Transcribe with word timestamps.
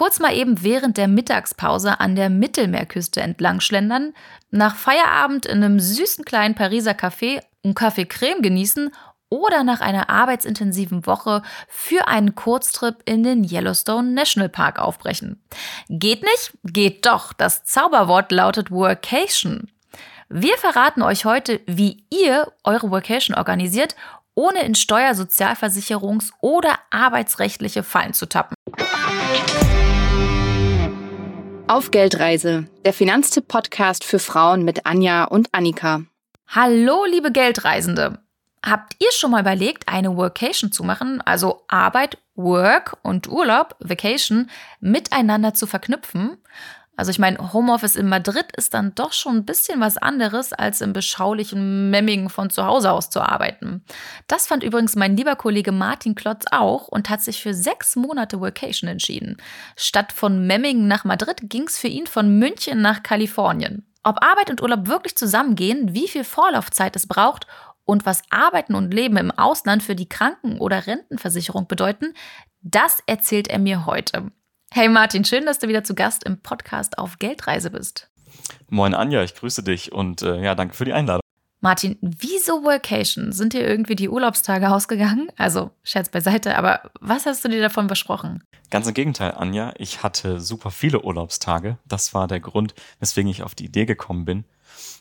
kurz 0.00 0.18
mal 0.18 0.34
eben 0.34 0.62
während 0.62 0.96
der 0.96 1.08
Mittagspause 1.08 2.00
an 2.00 2.16
der 2.16 2.30
Mittelmeerküste 2.30 3.20
entlang 3.20 3.60
schlendern, 3.60 4.14
nach 4.50 4.74
Feierabend 4.74 5.44
in 5.44 5.62
einem 5.62 5.78
süßen 5.78 6.24
kleinen 6.24 6.54
Pariser 6.54 6.92
Café 6.92 7.42
und 7.62 7.74
Kaffee 7.74 8.06
Creme 8.06 8.40
genießen 8.40 8.94
oder 9.28 9.62
nach 9.62 9.82
einer 9.82 10.08
arbeitsintensiven 10.08 11.04
Woche 11.04 11.42
für 11.68 12.08
einen 12.08 12.34
Kurztrip 12.34 13.02
in 13.04 13.24
den 13.24 13.44
Yellowstone 13.44 14.12
National 14.12 14.48
Park 14.48 14.78
aufbrechen. 14.78 15.44
Geht 15.90 16.22
nicht? 16.22 16.52
Geht 16.64 17.04
doch. 17.04 17.34
Das 17.34 17.64
Zauberwort 17.64 18.32
lautet 18.32 18.70
Workation. 18.70 19.70
Wir 20.30 20.56
verraten 20.56 21.02
euch 21.02 21.26
heute, 21.26 21.60
wie 21.66 22.04
ihr 22.08 22.50
eure 22.64 22.90
Workation 22.90 23.36
organisiert, 23.36 23.96
ohne 24.34 24.62
in 24.62 24.74
Steuer-, 24.74 25.12
Sozialversicherungs- 25.12 26.30
oder 26.40 26.78
arbeitsrechtliche 26.88 27.82
Fallen 27.82 28.14
zu 28.14 28.26
tappen. 28.26 28.54
Auf 31.70 31.92
Geldreise, 31.92 32.66
der 32.84 32.92
Finanztipp-Podcast 32.92 34.02
für 34.02 34.18
Frauen 34.18 34.64
mit 34.64 34.86
Anja 34.86 35.22
und 35.22 35.50
Annika. 35.52 36.02
Hallo, 36.48 37.04
liebe 37.08 37.30
Geldreisende. 37.30 38.18
Habt 38.60 38.96
ihr 38.98 39.12
schon 39.12 39.30
mal 39.30 39.42
überlegt, 39.42 39.84
eine 39.86 40.16
Workation 40.16 40.72
zu 40.72 40.82
machen, 40.82 41.20
also 41.20 41.62
Arbeit, 41.68 42.18
Work 42.34 42.98
und 43.04 43.28
Urlaub, 43.28 43.76
Vacation, 43.78 44.50
miteinander 44.80 45.54
zu 45.54 45.68
verknüpfen? 45.68 46.38
Also 47.00 47.12
ich 47.12 47.18
meine, 47.18 47.54
Homeoffice 47.54 47.96
in 47.96 48.10
Madrid 48.10 48.52
ist 48.58 48.74
dann 48.74 48.94
doch 48.94 49.14
schon 49.14 49.36
ein 49.36 49.44
bisschen 49.46 49.80
was 49.80 49.96
anderes, 49.96 50.52
als 50.52 50.82
im 50.82 50.92
beschaulichen 50.92 51.88
Memmingen 51.88 52.28
von 52.28 52.50
zu 52.50 52.66
Hause 52.66 52.92
aus 52.92 53.08
zu 53.08 53.22
arbeiten. 53.22 53.82
Das 54.26 54.46
fand 54.46 54.62
übrigens 54.62 54.96
mein 54.96 55.16
lieber 55.16 55.34
Kollege 55.34 55.72
Martin 55.72 56.14
Klotz 56.14 56.44
auch 56.50 56.88
und 56.88 57.08
hat 57.08 57.22
sich 57.22 57.42
für 57.42 57.54
sechs 57.54 57.96
Monate 57.96 58.38
Workation 58.42 58.90
entschieden. 58.90 59.38
Statt 59.76 60.12
von 60.12 60.46
Memmingen 60.46 60.88
nach 60.88 61.04
Madrid 61.04 61.40
ging 61.44 61.62
es 61.62 61.78
für 61.78 61.88
ihn 61.88 62.06
von 62.06 62.38
München 62.38 62.82
nach 62.82 63.02
Kalifornien. 63.02 63.86
Ob 64.02 64.22
Arbeit 64.22 64.50
und 64.50 64.60
Urlaub 64.60 64.86
wirklich 64.86 65.16
zusammengehen, 65.16 65.94
wie 65.94 66.06
viel 66.06 66.24
Vorlaufzeit 66.24 66.96
es 66.96 67.06
braucht 67.06 67.46
und 67.86 68.04
was 68.04 68.20
Arbeiten 68.28 68.74
und 68.74 68.92
Leben 68.92 69.16
im 69.16 69.30
Ausland 69.30 69.82
für 69.82 69.94
die 69.94 70.10
Kranken- 70.10 70.58
oder 70.58 70.86
Rentenversicherung 70.86 71.66
bedeuten, 71.66 72.12
das 72.60 72.98
erzählt 73.06 73.48
er 73.48 73.58
mir 73.58 73.86
heute. 73.86 74.32
Hey 74.72 74.88
Martin, 74.88 75.24
schön, 75.24 75.46
dass 75.46 75.58
du 75.58 75.66
wieder 75.66 75.82
zu 75.82 75.96
Gast 75.96 76.22
im 76.22 76.40
Podcast 76.40 76.96
auf 76.96 77.18
Geldreise 77.18 77.72
bist. 77.72 78.08
Moin 78.68 78.94
Anja, 78.94 79.24
ich 79.24 79.34
grüße 79.34 79.64
dich 79.64 79.90
und 79.90 80.22
äh, 80.22 80.40
ja, 80.44 80.54
danke 80.54 80.74
für 80.74 80.84
die 80.84 80.92
Einladung. 80.92 81.22
Martin, 81.60 81.98
wieso 82.00 82.62
Workation? 82.62 83.32
Sind 83.32 83.52
dir 83.52 83.66
irgendwie 83.66 83.96
die 83.96 84.08
Urlaubstage 84.08 84.70
ausgegangen? 84.70 85.28
Also, 85.36 85.72
Scherz 85.82 86.08
beiseite, 86.08 86.56
aber 86.56 86.92
was 87.00 87.26
hast 87.26 87.44
du 87.44 87.48
dir 87.48 87.60
davon 87.60 87.88
versprochen? 87.88 88.44
Ganz 88.70 88.86
im 88.86 88.94
Gegenteil, 88.94 89.32
Anja. 89.32 89.74
Ich 89.76 90.04
hatte 90.04 90.40
super 90.40 90.70
viele 90.70 91.02
Urlaubstage. 91.02 91.76
Das 91.84 92.14
war 92.14 92.28
der 92.28 92.38
Grund, 92.38 92.74
weswegen 93.00 93.28
ich 93.28 93.42
auf 93.42 93.56
die 93.56 93.64
Idee 93.64 93.86
gekommen 93.86 94.24
bin. 94.24 94.44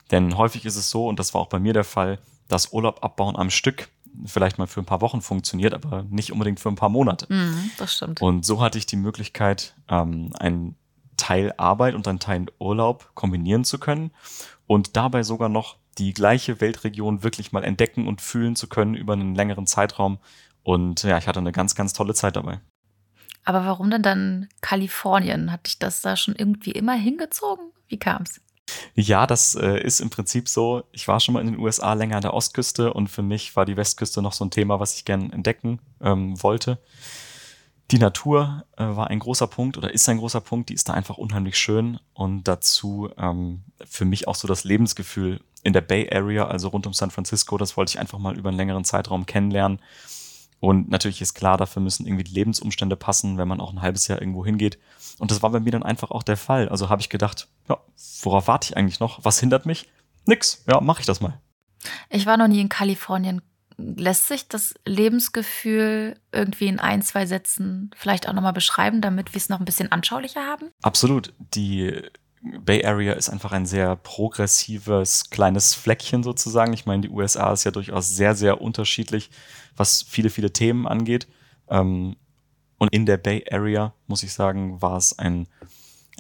Denn 0.09 0.35
häufig 0.35 0.65
ist 0.65 0.77
es 0.77 0.89
so, 0.89 1.07
und 1.07 1.19
das 1.19 1.35
war 1.35 1.41
auch 1.41 1.49
bei 1.49 1.59
mir 1.59 1.73
der 1.73 1.83
Fall, 1.83 2.17
dass 2.47 2.73
Urlaub 2.73 3.03
abbauen 3.03 3.35
am 3.35 3.51
Stück 3.51 3.87
vielleicht 4.25 4.57
mal 4.57 4.67
für 4.67 4.81
ein 4.81 4.85
paar 4.85 5.01
Wochen 5.01 5.21
funktioniert, 5.21 5.73
aber 5.73 6.03
nicht 6.09 6.31
unbedingt 6.31 6.59
für 6.59 6.69
ein 6.69 6.75
paar 6.75 6.89
Monate. 6.89 7.31
Mm, 7.31 7.71
das 7.77 7.95
stimmt. 7.95 8.21
Und 8.21 8.45
so 8.45 8.61
hatte 8.61 8.77
ich 8.77 8.85
die 8.85 8.95
Möglichkeit, 8.95 9.75
ähm, 9.87 10.31
einen 10.39 10.75
Teil 11.17 11.53
Arbeit 11.57 11.95
und 11.95 12.07
einen 12.07 12.19
Teil 12.19 12.45
Urlaub 12.59 13.11
kombinieren 13.13 13.63
zu 13.63 13.77
können 13.77 14.11
und 14.67 14.95
dabei 14.95 15.23
sogar 15.23 15.49
noch 15.49 15.77
die 15.97 16.13
gleiche 16.13 16.61
Weltregion 16.61 17.23
wirklich 17.23 17.51
mal 17.51 17.63
entdecken 17.63 18.07
und 18.07 18.21
fühlen 18.21 18.55
zu 18.55 18.67
können 18.67 18.95
über 18.95 19.13
einen 19.13 19.35
längeren 19.35 19.67
Zeitraum. 19.67 20.19
Und 20.63 21.03
ja, 21.03 21.17
ich 21.17 21.27
hatte 21.27 21.39
eine 21.39 21.51
ganz, 21.51 21.75
ganz 21.75 21.93
tolle 21.93 22.13
Zeit 22.13 22.35
dabei. 22.35 22.61
Aber 23.43 23.65
warum 23.65 23.89
denn 23.89 24.01
dann 24.01 24.49
Kalifornien? 24.61 25.51
Hat 25.51 25.67
dich 25.67 25.79
das 25.79 26.01
da 26.01 26.15
schon 26.15 26.35
irgendwie 26.35 26.71
immer 26.71 26.93
hingezogen? 26.93 27.71
Wie 27.87 27.97
kam 27.97 28.23
es? 28.23 28.41
Ja, 28.95 29.27
das 29.27 29.55
äh, 29.55 29.81
ist 29.81 29.99
im 29.99 30.09
Prinzip 30.09 30.47
so. 30.49 30.83
Ich 30.91 31.07
war 31.07 31.19
schon 31.19 31.33
mal 31.33 31.41
in 31.41 31.47
den 31.47 31.59
USA 31.59 31.93
länger 31.93 32.17
an 32.17 32.21
der 32.21 32.33
Ostküste 32.33 32.93
und 32.93 33.07
für 33.09 33.21
mich 33.21 33.55
war 33.55 33.65
die 33.65 33.77
Westküste 33.77 34.21
noch 34.21 34.33
so 34.33 34.45
ein 34.45 34.51
Thema, 34.51 34.79
was 34.79 34.95
ich 34.95 35.05
gerne 35.05 35.31
entdecken 35.31 35.79
ähm, 36.01 36.41
wollte. 36.41 36.79
Die 37.91 37.97
Natur 37.97 38.65
äh, 38.77 38.83
war 38.83 39.07
ein 39.07 39.19
großer 39.19 39.47
Punkt 39.47 39.77
oder 39.77 39.91
ist 39.93 40.07
ein 40.09 40.19
großer 40.19 40.41
Punkt. 40.41 40.69
Die 40.69 40.75
ist 40.75 40.89
da 40.89 40.93
einfach 40.93 41.17
unheimlich 41.17 41.57
schön 41.57 41.99
und 42.13 42.43
dazu 42.43 43.09
ähm, 43.17 43.63
für 43.83 44.05
mich 44.05 44.27
auch 44.27 44.35
so 44.35 44.47
das 44.47 44.63
Lebensgefühl 44.63 45.39
in 45.63 45.73
der 45.73 45.81
Bay 45.81 46.07
Area, 46.11 46.47
also 46.47 46.67
rund 46.67 46.85
um 46.85 46.93
San 46.93 47.11
Francisco. 47.11 47.57
Das 47.57 47.77
wollte 47.77 47.91
ich 47.91 47.99
einfach 47.99 48.19
mal 48.19 48.37
über 48.37 48.49
einen 48.49 48.57
längeren 48.57 48.85
Zeitraum 48.85 49.25
kennenlernen. 49.25 49.79
Und 50.59 50.89
natürlich 50.89 51.21
ist 51.21 51.33
klar, 51.33 51.57
dafür 51.57 51.81
müssen 51.81 52.05
irgendwie 52.05 52.23
die 52.23 52.33
Lebensumstände 52.33 52.95
passen, 52.95 53.37
wenn 53.37 53.47
man 53.47 53.61
auch 53.61 53.71
ein 53.71 53.81
halbes 53.81 54.07
Jahr 54.07 54.21
irgendwo 54.21 54.45
hingeht. 54.45 54.77
Und 55.17 55.31
das 55.31 55.41
war 55.41 55.49
bei 55.51 55.59
mir 55.59 55.71
dann 55.71 55.83
einfach 55.83 56.11
auch 56.11 56.23
der 56.23 56.37
Fall. 56.37 56.69
Also 56.69 56.89
habe 56.89 57.01
ich 57.01 57.09
gedacht, 57.09 57.47
ja, 57.69 57.77
worauf 58.21 58.47
warte 58.47 58.69
ich 58.69 58.77
eigentlich 58.77 58.99
noch? 58.99 59.23
Was 59.23 59.39
hindert 59.39 59.65
mich? 59.65 59.89
Nix. 60.25 60.63
Ja, 60.67 60.81
mache 60.81 60.99
ich 60.99 61.05
das 61.05 61.21
mal. 61.21 61.39
Ich 62.09 62.25
war 62.25 62.37
noch 62.37 62.47
nie 62.47 62.59
in 62.59 62.69
Kalifornien. 62.69 63.41
Lässt 63.77 64.27
sich 64.27 64.49
das 64.49 64.73
Lebensgefühl 64.85 66.19
irgendwie 66.33 66.67
in 66.67 66.79
ein, 66.79 67.01
zwei 67.01 67.25
Sätzen 67.25 67.91
vielleicht 67.95 68.27
auch 68.27 68.33
nochmal 68.33 68.51
beschreiben, 68.51 68.99
damit 68.99 69.33
wir 69.33 69.37
es 69.37 69.47
noch 69.47 69.59
ein 69.59 69.65
bisschen 69.65 69.91
anschaulicher 69.91 70.45
haben? 70.45 70.71
Absolut. 70.81 71.33
Die 71.55 72.01
Bay 72.41 72.85
Area 72.85 73.13
ist 73.13 73.29
einfach 73.29 73.51
ein 73.51 73.65
sehr 73.65 73.95
progressives 73.97 75.29
kleines 75.29 75.73
Fleckchen 75.73 76.23
sozusagen. 76.23 76.73
Ich 76.73 76.85
meine, 76.85 77.01
die 77.01 77.09
USA 77.09 77.51
ist 77.51 77.65
ja 77.65 77.71
durchaus 77.71 78.15
sehr, 78.15 78.35
sehr 78.35 78.61
unterschiedlich, 78.61 79.29
was 79.75 80.03
viele, 80.03 80.29
viele 80.29 80.53
Themen 80.53 80.87
angeht. 80.87 81.27
Ähm, 81.69 82.15
und 82.77 82.93
in 82.93 83.05
der 83.05 83.17
Bay 83.17 83.43
Area, 83.51 83.93
muss 84.07 84.23
ich 84.23 84.33
sagen, 84.33 84.81
war 84.81 84.97
es 84.97 85.17
ein, 85.19 85.47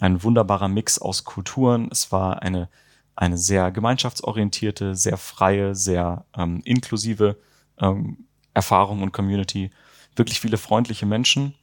ein 0.01 0.21
wunderbarer 0.21 0.67
Mix 0.67 0.99
aus 0.99 1.23
Kulturen. 1.23 1.87
Es 1.89 2.11
war 2.11 2.41
eine, 2.41 2.67
eine 3.15 3.37
sehr 3.37 3.71
gemeinschaftsorientierte, 3.71 4.95
sehr 4.95 5.17
freie, 5.17 5.73
sehr 5.73 6.25
ähm, 6.37 6.61
inklusive 6.65 7.37
ähm, 7.79 8.25
Erfahrung 8.53 9.01
und 9.03 9.13
Community. 9.13 9.71
Wirklich 10.17 10.41
viele 10.41 10.57
freundliche 10.57 11.05
Menschen 11.05 11.55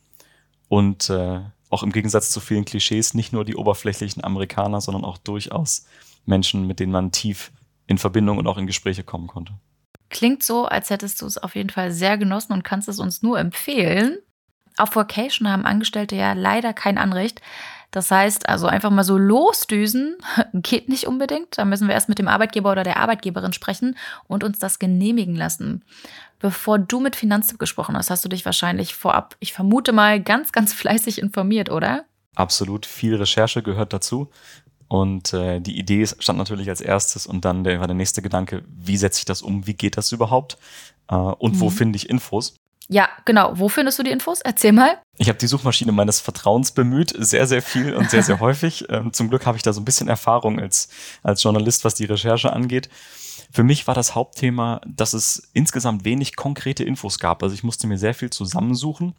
und 0.69 1.11
äh, 1.11 1.41
auch 1.71 1.82
im 1.82 1.93
Gegensatz 1.93 2.31
zu 2.31 2.41
vielen 2.41 2.65
Klischees 2.65 3.15
nicht 3.15 3.32
nur 3.32 3.44
die 3.44 3.56
oberflächlichen 3.56 4.22
Amerikaner, 4.22 4.81
sondern 4.81 5.04
auch 5.04 5.19
durchaus 5.19 5.87
Menschen, 6.25 6.66
mit 6.66 6.81
denen 6.81 6.93
man 6.93 7.12
tief 7.12 7.53
in 7.87 7.99
Verbindung 7.99 8.38
und 8.38 8.47
auch 8.47 8.59
in 8.59 8.66
Gespräche 8.66 9.04
kommen 9.04 9.27
konnte. 9.27 9.53
Klingt 10.09 10.43
so, 10.43 10.66
als 10.66 10.91
hättest 10.91 11.21
du 11.21 11.26
es 11.26 11.38
auf 11.38 11.56
jeden 11.56 11.71
Fall 11.71 11.91
sehr 11.91 12.19
genossen 12.19 12.53
und 12.53 12.62
kannst 12.62 12.88
es 12.88 13.00
uns 13.00 13.22
nur 13.22 13.38
empfehlen. 13.38 14.19
Auf 14.76 14.94
Vocation 14.94 15.49
haben 15.50 15.65
Angestellte 15.65 16.16
ja 16.16 16.32
leider 16.34 16.72
kein 16.72 16.99
Anrecht. 16.99 17.41
Das 17.91 18.11
heißt, 18.11 18.49
also 18.49 18.67
einfach 18.67 18.91
mal 18.91 19.05
so 19.05 19.17
losdüsen 19.17 20.17
geht 20.53 20.89
nicht 20.89 21.07
unbedingt. 21.07 21.59
Da 21.59 21.65
müssen 21.65 21.89
wir 21.89 21.95
erst 21.95 22.09
mit 22.09 22.19
dem 22.19 22.29
Arbeitgeber 22.29 22.73
oder 22.73 22.83
der 22.83 22.99
Arbeitgeberin 22.99 23.53
sprechen 23.53 23.97
und 24.27 24.45
uns 24.45 24.59
das 24.59 24.79
genehmigen 24.79 25.35
lassen. 25.35 25.85
Bevor 26.39 26.79
du 26.79 27.01
mit 27.01 27.17
Finanztipp 27.17 27.59
gesprochen 27.59 27.97
hast, 27.97 28.11
hast 28.11 28.25
du 28.25 28.29
dich 28.29 28.45
wahrscheinlich 28.45 28.95
vorab, 28.95 29.37
ich 29.41 29.53
vermute 29.53 29.93
mal, 29.93 30.21
ganz, 30.21 30.53
ganz 30.53 30.73
fleißig 30.75 31.19
informiert, 31.19 31.71
oder? 31.71 32.05
Absolut. 32.35 32.85
Viel 32.87 33.17
Recherche 33.17 33.63
gehört 33.63 33.93
dazu. 33.93 34.31
Und 34.89 35.33
äh, 35.33 35.61
die 35.61 35.79
Idee 35.79 36.07
stand 36.07 36.39
natürlich 36.39 36.69
als 36.69 36.81
erstes 36.81 37.27
und 37.27 37.45
dann 37.45 37.65
der, 37.65 37.81
war 37.81 37.89
der 37.89 37.97
nächste 37.97 38.23
Gedanke, 38.23 38.63
wie 38.69 38.97
setze 38.97 39.21
ich 39.21 39.25
das 39.25 39.43
um, 39.43 39.67
wie 39.67 39.75
geht 39.75 39.97
das 39.97 40.13
überhaupt 40.13 40.59
äh, 41.11 41.17
und 41.17 41.57
mhm. 41.57 41.61
wo 41.61 41.71
finde 41.71 41.97
ich 41.97 42.09
Infos? 42.09 42.55
Ja, 42.89 43.09
genau. 43.25 43.59
Wo 43.59 43.69
findest 43.69 43.99
du 43.99 44.03
die 44.03 44.11
Infos? 44.11 44.41
Erzähl 44.41 44.73
mal. 44.73 44.99
Ich 45.19 45.29
habe 45.29 45.39
die 45.39 45.47
Suchmaschine 45.47 45.93
meines 45.93 46.21
Vertrauens 46.21 46.73
bemüht, 46.73 47.13
sehr, 47.19 47.47
sehr 47.47 47.63
viel 47.63 47.95
und 47.95 48.11
sehr, 48.11 48.23
sehr 48.23 48.39
häufig. 48.41 48.85
Ähm, 48.89 49.13
zum 49.13 49.29
Glück 49.29 49.47
habe 49.47 49.57
ich 49.57 49.63
da 49.63 49.73
so 49.73 49.81
ein 49.81 49.85
bisschen 49.85 50.09
Erfahrung 50.09 50.61
als, 50.61 50.89
als 51.23 51.43
Journalist, 51.43 51.85
was 51.85 51.95
die 51.95 52.05
Recherche 52.05 52.53
angeht. 52.53 52.89
Für 53.51 53.65
mich 53.65 53.87
war 53.87 53.95
das 53.95 54.15
Hauptthema, 54.15 54.81
dass 54.87 55.13
es 55.15 55.51
insgesamt 55.53 56.05
wenig 56.05 56.37
konkrete 56.37 56.85
Infos 56.85 57.19
gab. 57.19 57.43
Also 57.43 57.55
ich 57.55 57.65
musste 57.65 57.87
mir 57.87 57.99
sehr 57.99 58.15
viel 58.15 58.31
zusammensuchen. 58.31 59.15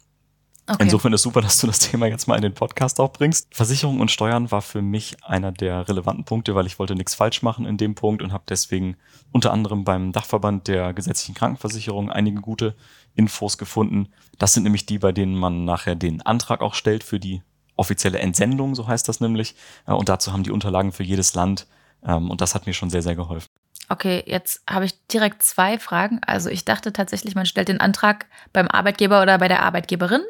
Okay. 0.70 0.82
Insofern 0.82 1.14
ist 1.14 1.22
super, 1.22 1.40
dass 1.40 1.58
du 1.60 1.66
das 1.66 1.78
Thema 1.78 2.06
jetzt 2.06 2.28
mal 2.28 2.36
in 2.36 2.42
den 2.42 2.52
Podcast 2.52 3.00
auch 3.00 3.10
bringst. 3.10 3.48
Versicherung 3.54 4.00
und 4.00 4.10
Steuern 4.10 4.50
war 4.50 4.60
für 4.60 4.82
mich 4.82 5.16
einer 5.24 5.50
der 5.50 5.88
relevanten 5.88 6.24
Punkte, 6.26 6.54
weil 6.54 6.66
ich 6.66 6.78
wollte 6.78 6.94
nichts 6.94 7.14
falsch 7.14 7.42
machen 7.42 7.64
in 7.64 7.78
dem 7.78 7.94
Punkt 7.94 8.22
und 8.22 8.32
habe 8.32 8.44
deswegen 8.46 8.96
unter 9.32 9.50
anderem 9.50 9.84
beim 9.84 10.12
Dachverband 10.12 10.68
der 10.68 10.92
gesetzlichen 10.92 11.34
Krankenversicherung 11.34 12.10
einige 12.10 12.42
gute 12.42 12.76
Infos 13.14 13.58
gefunden. 13.58 14.08
Das 14.38 14.54
sind 14.54 14.62
nämlich 14.62 14.86
die, 14.86 14.98
bei 14.98 15.12
denen 15.12 15.34
man 15.34 15.64
nachher 15.64 15.94
den 15.94 16.22
Antrag 16.22 16.60
auch 16.60 16.74
stellt 16.74 17.02
für 17.04 17.18
die 17.18 17.42
offizielle 17.76 18.18
Entsendung, 18.18 18.74
so 18.74 18.86
heißt 18.86 19.08
das 19.08 19.20
nämlich. 19.20 19.54
Äh, 19.86 19.92
und 19.92 20.08
dazu 20.08 20.32
haben 20.32 20.42
die 20.42 20.50
Unterlagen 20.50 20.92
für 20.92 21.04
jedes 21.04 21.34
Land. 21.34 21.66
Ähm, 22.04 22.30
und 22.30 22.40
das 22.40 22.54
hat 22.54 22.66
mir 22.66 22.74
schon 22.74 22.90
sehr, 22.90 23.02
sehr 23.02 23.14
geholfen. 23.16 23.46
Okay, 23.88 24.22
jetzt 24.26 24.62
habe 24.68 24.84
ich 24.84 25.06
direkt 25.06 25.42
zwei 25.42 25.78
Fragen. 25.78 26.20
Also 26.26 26.50
ich 26.50 26.64
dachte 26.64 26.92
tatsächlich, 26.92 27.34
man 27.34 27.46
stellt 27.46 27.68
den 27.68 27.80
Antrag 27.80 28.26
beim 28.52 28.68
Arbeitgeber 28.68 29.22
oder 29.22 29.38
bei 29.38 29.48
der 29.48 29.62
Arbeitgeberin. 29.62 30.22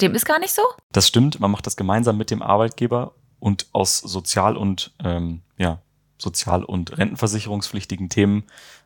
Dem 0.00 0.14
ist 0.14 0.26
gar 0.26 0.38
nicht 0.38 0.52
so? 0.52 0.62
Das 0.92 1.08
stimmt, 1.08 1.40
man 1.40 1.50
macht 1.50 1.66
das 1.66 1.76
gemeinsam 1.76 2.18
mit 2.18 2.30
dem 2.30 2.42
Arbeitgeber 2.42 3.14
und 3.38 3.66
aus 3.72 3.98
Sozial- 3.98 4.56
und 4.56 4.92
ähm, 5.02 5.42
ja, 5.56 5.80
Sozial- 6.18 6.64
und 6.64 6.98
Rentenversicherungspflichtigen 6.98 8.10
Themen 8.10 8.44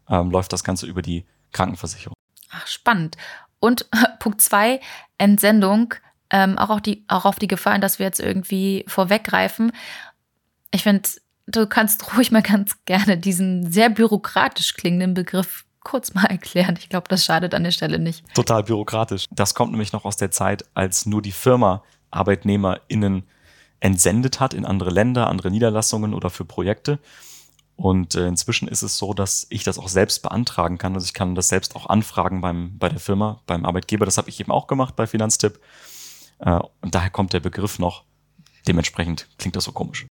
ähm, 0.08 0.31
läuft 0.31 0.53
das 0.53 0.62
Ganze 0.62 0.87
über 0.87 1.03
die 1.03 1.26
Krankenversicherung. 1.53 2.14
Ach, 2.61 2.67
spannend. 2.67 3.17
Und 3.59 3.89
Punkt 4.19 4.41
zwei, 4.41 4.81
Entsendung. 5.19 5.95
ähm, 6.31 6.59
auch, 6.59 6.71
auf 6.71 6.81
die, 6.81 7.05
auch 7.09 7.25
auf 7.25 7.39
die 7.39 7.49
Gefahren, 7.49 7.81
dass 7.81 7.99
wir 7.99 8.07
jetzt 8.07 8.21
irgendwie 8.21 8.85
vorweggreifen. 8.87 9.73
Ich 10.71 10.83
finde, 10.85 11.09
du 11.47 11.67
kannst 11.67 12.17
ruhig 12.17 12.31
mal 12.31 12.43
ganz 12.43 12.85
gerne 12.85 13.17
diesen 13.17 13.71
sehr 13.71 13.91
bürokratisch 13.91 14.75
klingenden 14.75 15.15
Begriff 15.15 15.65
kurz 15.83 16.15
mal 16.15 16.27
erklären. 16.27 16.77
Ich 16.79 16.89
glaube, 16.89 17.09
das 17.09 17.25
schadet 17.25 17.55
an 17.55 17.65
der 17.65 17.71
Stelle 17.71 17.99
nicht. 17.99 18.25
Total 18.35 18.63
bürokratisch. 18.63 19.25
Das 19.31 19.55
kommt 19.55 19.73
nämlich 19.73 19.93
noch 19.93 20.05
aus 20.05 20.17
der 20.17 20.31
Zeit, 20.31 20.65
als 20.75 21.06
nur 21.06 21.23
die 21.23 21.33
Firma 21.33 21.83
ArbeitnehmerInnen 22.11 23.25
entsendet 23.81 24.41
hat 24.41 24.53
in 24.53 24.67
andere 24.67 24.91
Länder, 24.91 25.29
andere 25.29 25.51
Niederlassungen 25.51 26.13
oder 26.13 26.29
für 26.29 26.45
Projekte. 26.45 26.99
Und 27.81 28.15
äh, 28.15 28.27
inzwischen 28.27 28.69
ist 28.69 28.82
es 28.82 28.99
so, 28.99 29.15
dass 29.15 29.47
ich 29.49 29.65
das 29.65 29.79
auch 29.79 29.88
selbst 29.88 30.23
beantragen 30.23 30.77
kann. 30.77 30.93
Also 30.94 31.06
ich 31.06 31.15
kann 31.15 31.35
das 31.35 31.49
selbst 31.49 31.75
auch 31.75 31.88
anfragen 31.88 32.43
beim, 32.43 32.77
bei 32.79 32.91
der 32.91 33.00
Firma, 33.00 33.41
beim 33.47 33.65
Arbeitgeber. 33.65 34.05
Das 34.05 34.19
habe 34.19 34.29
ich 34.29 34.38
eben 34.38 34.53
auch 34.53 34.67
gemacht 34.67 34.97
bei 34.97 35.06
Finanztipp. 35.06 35.59
Äh, 36.41 36.61
und 36.82 36.94
daher 36.94 37.09
kommt 37.09 37.32
der 37.32 37.41
Begriff 37.41 37.79
noch. 37.79 38.05
Dementsprechend 38.69 39.29
klingt 39.38 39.56
das 39.56 39.65
so 39.65 39.73
komisch. 39.73 40.06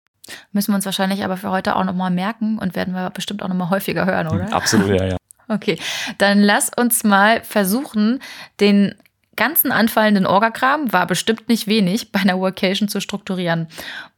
Müssen 0.52 0.72
wir 0.72 0.78
uns 0.78 0.86
wahrscheinlich 0.86 1.24
aber 1.24 1.38
für 1.38 1.52
heute 1.52 1.76
auch 1.76 1.84
nochmal 1.84 2.10
merken 2.10 2.58
und 2.58 2.76
werden 2.76 2.96
wir 2.96 3.12
bestimmt 3.12 3.44
auch 3.44 3.48
nochmal 3.48 3.70
häufiger 3.70 4.08
hören, 4.08 4.30
oder? 4.30 4.52
Absolut, 4.52 4.90
ja, 4.90 5.06
ja. 5.06 5.18
Okay, 5.48 5.80
dann 6.18 6.42
lass 6.42 6.72
uns 6.76 7.04
mal 7.04 7.44
versuchen, 7.44 8.20
den 8.60 8.96
ganzen 9.36 9.72
anfallenden 9.72 10.26
Orgakram, 10.26 10.92
war 10.92 11.06
bestimmt 11.06 11.50
nicht 11.50 11.68
wenig, 11.68 12.12
bei 12.12 12.20
einer 12.20 12.40
Workation 12.40 12.90
zu 12.90 13.00
strukturieren. 13.00 13.68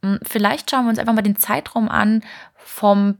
Hm, 0.02 0.20
vielleicht 0.22 0.70
schauen 0.70 0.84
wir 0.84 0.90
uns 0.90 0.98
einfach 0.98 1.14
mal 1.14 1.22
den 1.22 1.36
Zeitraum 1.36 1.88
an 1.90 2.22
vom, 2.56 3.18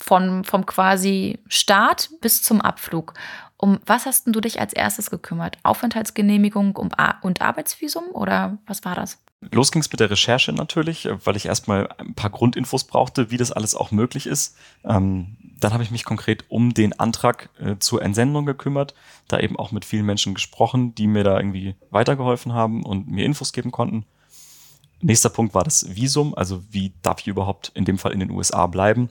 vom, 0.00 0.44
vom 0.44 0.66
quasi 0.66 1.38
Start 1.48 2.10
bis 2.20 2.42
zum 2.42 2.60
Abflug. 2.60 3.14
Um 3.56 3.78
was 3.86 4.06
hast 4.06 4.26
du 4.26 4.40
dich 4.40 4.60
als 4.60 4.72
erstes 4.72 5.10
gekümmert? 5.10 5.56
Aufenthaltsgenehmigung 5.62 6.76
und 6.76 7.40
Arbeitsvisum 7.40 8.10
oder 8.12 8.58
was 8.66 8.84
war 8.84 8.94
das? 8.94 9.18
Los 9.52 9.70
ging 9.70 9.82
es 9.82 9.90
mit 9.90 10.00
der 10.00 10.10
Recherche 10.10 10.52
natürlich, 10.52 11.08
weil 11.24 11.36
ich 11.36 11.46
erstmal 11.46 11.88
ein 11.98 12.14
paar 12.14 12.30
Grundinfos 12.30 12.84
brauchte, 12.84 13.30
wie 13.30 13.36
das 13.36 13.52
alles 13.52 13.74
auch 13.74 13.90
möglich 13.90 14.26
ist. 14.26 14.56
Ähm, 14.84 15.36
dann 15.60 15.72
habe 15.72 15.82
ich 15.82 15.90
mich 15.90 16.04
konkret 16.04 16.44
um 16.48 16.74
den 16.74 16.98
Antrag 16.98 17.50
äh, 17.58 17.76
zur 17.78 18.02
Entsendung 18.02 18.46
gekümmert, 18.46 18.94
da 19.28 19.38
eben 19.38 19.56
auch 19.56 19.72
mit 19.72 19.84
vielen 19.84 20.06
Menschen 20.06 20.34
gesprochen, 20.34 20.94
die 20.94 21.06
mir 21.06 21.22
da 21.22 21.36
irgendwie 21.36 21.76
weitergeholfen 21.90 22.54
haben 22.54 22.84
und 22.84 23.08
mir 23.08 23.24
Infos 23.24 23.52
geben 23.52 23.72
konnten. 23.72 24.04
Nächster 25.00 25.28
Punkt 25.28 25.54
war 25.54 25.64
das 25.64 25.94
Visum, 25.94 26.34
also 26.34 26.62
wie 26.70 26.94
darf 27.02 27.20
ich 27.20 27.26
überhaupt 27.26 27.70
in 27.74 27.84
dem 27.84 27.98
Fall 27.98 28.12
in 28.12 28.20
den 28.20 28.30
USA 28.30 28.66
bleiben. 28.66 29.10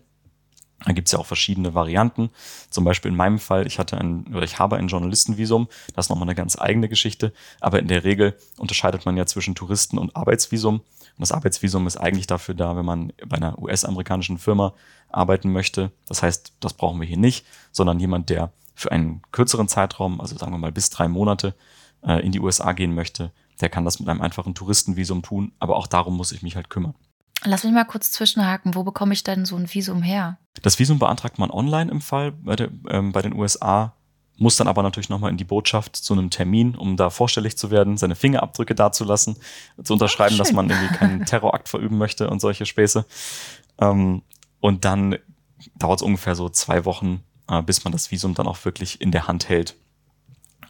Da 0.83 0.91
gibt 0.91 1.07
es 1.07 1.13
ja 1.13 1.19
auch 1.19 1.25
verschiedene 1.25 1.73
Varianten. 1.73 2.29
Zum 2.69 2.83
Beispiel 2.83 3.09
in 3.09 3.17
meinem 3.17 3.39
Fall, 3.39 3.65
ich 3.65 3.79
hatte 3.79 3.97
ein, 3.97 4.27
oder 4.27 4.43
ich 4.43 4.59
habe 4.59 4.75
ein 4.75 4.87
Journalistenvisum, 4.87 5.67
das 5.95 6.05
ist 6.05 6.09
nochmal 6.09 6.27
eine 6.27 6.35
ganz 6.35 6.59
eigene 6.59 6.89
Geschichte, 6.89 7.33
aber 7.61 7.79
in 7.79 7.87
der 7.87 8.03
Regel 8.03 8.37
unterscheidet 8.57 9.05
man 9.05 9.15
ja 9.17 9.25
zwischen 9.25 9.55
Touristen 9.55 9.97
und 9.97 10.15
Arbeitsvisum. 10.15 10.75
Und 10.75 11.21
das 11.21 11.31
Arbeitsvisum 11.31 11.87
ist 11.87 11.97
eigentlich 11.97 12.27
dafür 12.27 12.55
da, 12.55 12.75
wenn 12.75 12.85
man 12.85 13.13
bei 13.25 13.37
einer 13.37 13.57
US-amerikanischen 13.57 14.37
Firma 14.37 14.73
arbeiten 15.09 15.51
möchte. 15.51 15.91
Das 16.07 16.21
heißt, 16.21 16.53
das 16.59 16.73
brauchen 16.73 16.99
wir 16.99 17.07
hier 17.07 17.17
nicht, 17.17 17.45
sondern 17.71 17.99
jemand, 17.99 18.29
der 18.29 18.51
für 18.75 18.91
einen 18.91 19.21
kürzeren 19.31 19.69
Zeitraum, 19.69 20.19
also 20.19 20.37
sagen 20.37 20.51
wir 20.51 20.57
mal 20.57 20.73
bis 20.73 20.89
drei 20.89 21.07
Monate, 21.07 21.55
äh, 22.03 22.19
in 22.25 22.33
die 22.33 22.41
USA 22.41 22.73
gehen 22.73 22.93
möchte, 22.93 23.31
der 23.61 23.69
kann 23.69 23.85
das 23.85 23.99
mit 23.99 24.09
einem 24.09 24.21
einfachen 24.21 24.53
Touristenvisum 24.53 25.21
tun. 25.21 25.53
Aber 25.59 25.77
auch 25.77 25.87
darum 25.87 26.17
muss 26.17 26.33
ich 26.33 26.43
mich 26.43 26.57
halt 26.57 26.69
kümmern. 26.69 26.95
Lass 27.43 27.63
mich 27.63 27.73
mal 27.73 27.85
kurz 27.85 28.11
zwischenhaken. 28.11 28.75
Wo 28.75 28.83
bekomme 28.83 29.13
ich 29.13 29.23
denn 29.23 29.45
so 29.45 29.55
ein 29.55 29.71
Visum 29.71 30.01
her? 30.01 30.37
Das 30.61 30.79
Visum 30.79 30.99
beantragt 30.99 31.37
man 31.37 31.51
online 31.51 31.91
im 31.91 32.01
Fall 32.01 32.31
bei, 32.31 32.55
der, 32.55 32.69
ähm, 32.89 33.11
bei 33.11 33.21
den 33.21 33.33
USA 33.33 33.93
muss 34.37 34.57
dann 34.57 34.67
aber 34.67 34.83
natürlich 34.83 35.09
nochmal 35.09 35.31
in 35.31 35.37
die 35.37 35.43
Botschaft 35.43 35.95
zu 35.95 36.13
einem 36.13 36.29
Termin, 36.29 36.75
um 36.75 36.97
da 36.97 37.09
vorstellig 37.09 37.57
zu 37.57 37.71
werden, 37.71 37.97
seine 37.97 38.15
Fingerabdrücke 38.15 38.75
dazulassen, 38.75 39.37
zu 39.81 39.93
unterschreiben, 39.93 40.35
Ach, 40.35 40.39
dass 40.39 40.51
man 40.51 40.69
irgendwie 40.69 40.93
keinen 40.93 41.25
Terrorakt 41.25 41.69
verüben 41.69 41.97
möchte 41.97 42.29
und 42.29 42.41
solche 42.41 42.65
Späße. 42.65 43.05
Ähm, 43.79 44.23
und 44.59 44.83
dann 44.85 45.17
dauert 45.75 45.99
es 45.99 46.05
ungefähr 46.05 46.35
so 46.35 46.49
zwei 46.49 46.85
Wochen, 46.85 47.23
äh, 47.49 47.61
bis 47.61 47.83
man 47.83 47.93
das 47.93 48.11
Visum 48.11 48.33
dann 48.33 48.47
auch 48.47 48.65
wirklich 48.65 48.99
in 48.99 49.11
der 49.11 49.27
Hand 49.27 49.47
hält, 49.47 49.75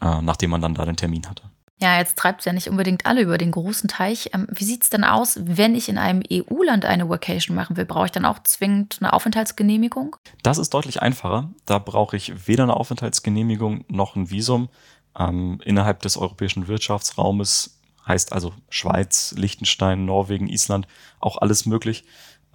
äh, 0.01 0.21
nachdem 0.21 0.51
man 0.51 0.61
dann 0.61 0.75
da 0.75 0.85
den 0.85 0.97
Termin 0.97 1.27
hatte. 1.27 1.43
Ja, 1.85 1.99
jetzt 1.99 2.17
treibt 2.17 2.39
es 2.39 2.45
ja 2.45 2.51
nicht 2.51 2.67
unbedingt 2.67 3.05
alle 3.05 3.21
über 3.21 3.37
den 3.37 3.51
großen 3.51 3.87
Teich. 3.87 4.31
Ähm, 4.33 4.47
wie 4.49 4.63
sieht 4.63 4.81
es 4.81 4.89
denn 4.89 5.03
aus, 5.03 5.37
wenn 5.43 5.75
ich 5.75 5.87
in 5.87 5.99
einem 5.99 6.23
EU-Land 6.33 6.83
eine 6.83 7.09
Workation 7.09 7.55
machen 7.55 7.77
will? 7.77 7.85
Brauche 7.85 8.07
ich 8.07 8.11
dann 8.11 8.25
auch 8.25 8.39
zwingend 8.41 8.97
eine 9.01 9.13
Aufenthaltsgenehmigung? 9.13 10.15
Das 10.41 10.57
ist 10.57 10.73
deutlich 10.73 11.03
einfacher. 11.03 11.51
Da 11.67 11.77
brauche 11.77 12.17
ich 12.17 12.47
weder 12.47 12.63
eine 12.63 12.75
Aufenthaltsgenehmigung 12.75 13.85
noch 13.87 14.15
ein 14.15 14.31
Visum. 14.31 14.69
Ähm, 15.15 15.61
innerhalb 15.63 16.01
des 16.01 16.17
europäischen 16.17 16.67
Wirtschaftsraumes 16.67 17.79
heißt 18.07 18.33
also 18.33 18.51
Schweiz, 18.69 19.35
Liechtenstein, 19.37 20.05
Norwegen, 20.05 20.47
Island, 20.47 20.87
auch 21.19 21.37
alles 21.37 21.67
möglich, 21.67 22.03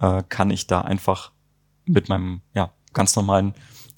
äh, 0.01 0.23
kann 0.27 0.49
ich 0.49 0.67
da 0.67 0.81
einfach 0.81 1.31
mit 1.85 2.09
meinem 2.09 2.41
ja, 2.53 2.73
ganz 2.91 3.15
normalen 3.15 3.53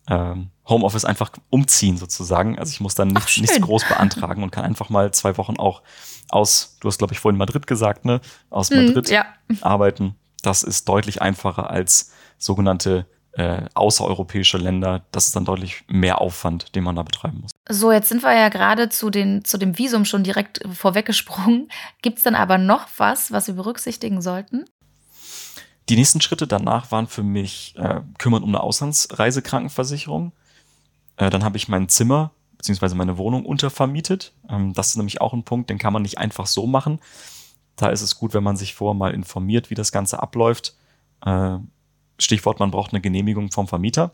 ähm, 0.07 0.51
Homeoffice 0.67 1.05
einfach 1.05 1.31
umziehen 1.49 1.97
sozusagen. 1.97 2.57
Also 2.57 2.71
ich 2.71 2.79
muss 2.79 2.95
dann 2.95 3.09
nicht, 3.09 3.41
nichts 3.41 3.59
groß 3.59 3.85
beantragen 3.85 4.43
und 4.43 4.51
kann 4.51 4.63
einfach 4.63 4.89
mal 4.89 5.13
zwei 5.13 5.37
Wochen 5.37 5.57
auch 5.57 5.81
aus, 6.29 6.77
du 6.79 6.87
hast 6.87 6.97
glaube 6.97 7.13
ich 7.13 7.19
vorhin 7.19 7.37
Madrid 7.37 7.67
gesagt, 7.67 8.05
ne, 8.05 8.21
aus 8.49 8.69
hm, 8.69 8.85
Madrid 8.85 9.09
ja. 9.09 9.25
arbeiten. 9.61 10.15
Das 10.41 10.63
ist 10.63 10.87
deutlich 10.87 11.21
einfacher 11.21 11.69
als 11.69 12.11
sogenannte 12.37 13.05
äh, 13.33 13.63
außereuropäische 13.73 14.57
Länder. 14.57 15.05
Das 15.11 15.27
ist 15.27 15.35
dann 15.35 15.45
deutlich 15.45 15.83
mehr 15.87 16.21
Aufwand, 16.21 16.75
den 16.75 16.83
man 16.83 16.95
da 16.95 17.03
betreiben 17.03 17.41
muss. 17.41 17.51
So, 17.67 17.91
jetzt 17.91 18.09
sind 18.09 18.23
wir 18.23 18.35
ja 18.35 18.49
gerade 18.49 18.89
zu, 18.89 19.09
den, 19.09 19.43
zu 19.43 19.57
dem 19.57 19.77
Visum 19.77 20.05
schon 20.05 20.23
direkt 20.23 20.61
vorweggesprungen. 20.71 21.69
Gibt 22.01 22.19
es 22.19 22.23
dann 22.23 22.35
aber 22.35 22.57
noch 22.57 22.87
was, 22.97 23.31
was 23.31 23.47
wir 23.47 23.55
berücksichtigen 23.55 24.21
sollten? 24.21 24.65
Die 25.89 25.95
nächsten 25.95 26.21
Schritte 26.21 26.47
danach 26.47 26.91
waren 26.91 27.07
für 27.07 27.23
mich 27.23 27.75
äh, 27.77 28.01
kümmern 28.17 28.43
um 28.43 28.49
eine 28.49 28.61
Auslandsreisekrankenversicherung. 28.61 30.31
Äh, 31.17 31.29
dann 31.29 31.43
habe 31.43 31.57
ich 31.57 31.67
mein 31.67 31.89
Zimmer 31.89 32.31
beziehungsweise 32.57 32.95
meine 32.95 33.17
Wohnung 33.17 33.45
untervermietet. 33.45 34.33
Ähm, 34.49 34.73
das 34.73 34.89
ist 34.89 34.95
nämlich 34.95 35.19
auch 35.19 35.33
ein 35.33 35.43
Punkt, 35.43 35.69
den 35.69 35.77
kann 35.77 35.91
man 35.91 36.01
nicht 36.01 36.17
einfach 36.17 36.47
so 36.47 36.65
machen. 36.65 36.99
Da 37.75 37.89
ist 37.89 38.01
es 38.01 38.17
gut, 38.17 38.33
wenn 38.33 38.43
man 38.43 38.55
sich 38.55 38.73
vorher 38.73 38.97
mal 38.97 39.13
informiert, 39.13 39.69
wie 39.69 39.75
das 39.75 39.91
Ganze 39.91 40.21
abläuft. 40.21 40.75
Äh, 41.25 41.57
Stichwort, 42.17 42.59
man 42.59 42.71
braucht 42.71 42.93
eine 42.93 43.01
Genehmigung 43.01 43.51
vom 43.51 43.67
Vermieter. 43.67 44.11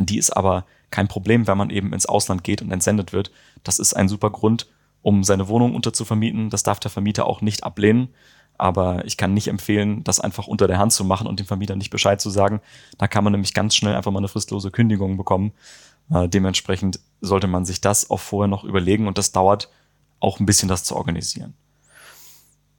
Die 0.00 0.18
ist 0.18 0.30
aber 0.30 0.64
kein 0.90 1.06
Problem, 1.06 1.46
wenn 1.46 1.58
man 1.58 1.70
eben 1.70 1.92
ins 1.92 2.06
Ausland 2.06 2.42
geht 2.42 2.60
und 2.60 2.72
entsendet 2.72 3.12
wird. 3.12 3.30
Das 3.62 3.78
ist 3.78 3.94
ein 3.94 4.08
super 4.08 4.30
Grund, 4.30 4.66
um 5.02 5.22
seine 5.22 5.46
Wohnung 5.46 5.76
unterzuvermieten. 5.76 6.50
Das 6.50 6.64
darf 6.64 6.80
der 6.80 6.90
Vermieter 6.90 7.26
auch 7.26 7.40
nicht 7.40 7.62
ablehnen. 7.62 8.08
Aber 8.56 9.04
ich 9.04 9.16
kann 9.16 9.34
nicht 9.34 9.48
empfehlen, 9.48 10.02
das 10.04 10.20
einfach 10.20 10.46
unter 10.46 10.66
der 10.66 10.78
Hand 10.78 10.92
zu 10.92 11.04
machen 11.04 11.26
und 11.26 11.40
dem 11.40 11.46
Vermieter 11.46 11.76
nicht 11.76 11.90
Bescheid 11.90 12.20
zu 12.20 12.30
sagen. 12.30 12.60
Da 12.98 13.06
kann 13.08 13.24
man 13.24 13.32
nämlich 13.32 13.54
ganz 13.54 13.74
schnell 13.74 13.94
einfach 13.94 14.12
mal 14.12 14.18
eine 14.18 14.28
fristlose 14.28 14.70
Kündigung 14.70 15.16
bekommen. 15.16 15.52
Äh, 16.10 16.28
dementsprechend 16.28 17.00
sollte 17.20 17.46
man 17.46 17.64
sich 17.64 17.80
das 17.80 18.10
auch 18.10 18.20
vorher 18.20 18.48
noch 18.48 18.64
überlegen 18.64 19.06
und 19.06 19.18
das 19.18 19.32
dauert 19.32 19.70
auch 20.20 20.40
ein 20.40 20.46
bisschen, 20.46 20.68
das 20.68 20.84
zu 20.84 20.96
organisieren. 20.96 21.54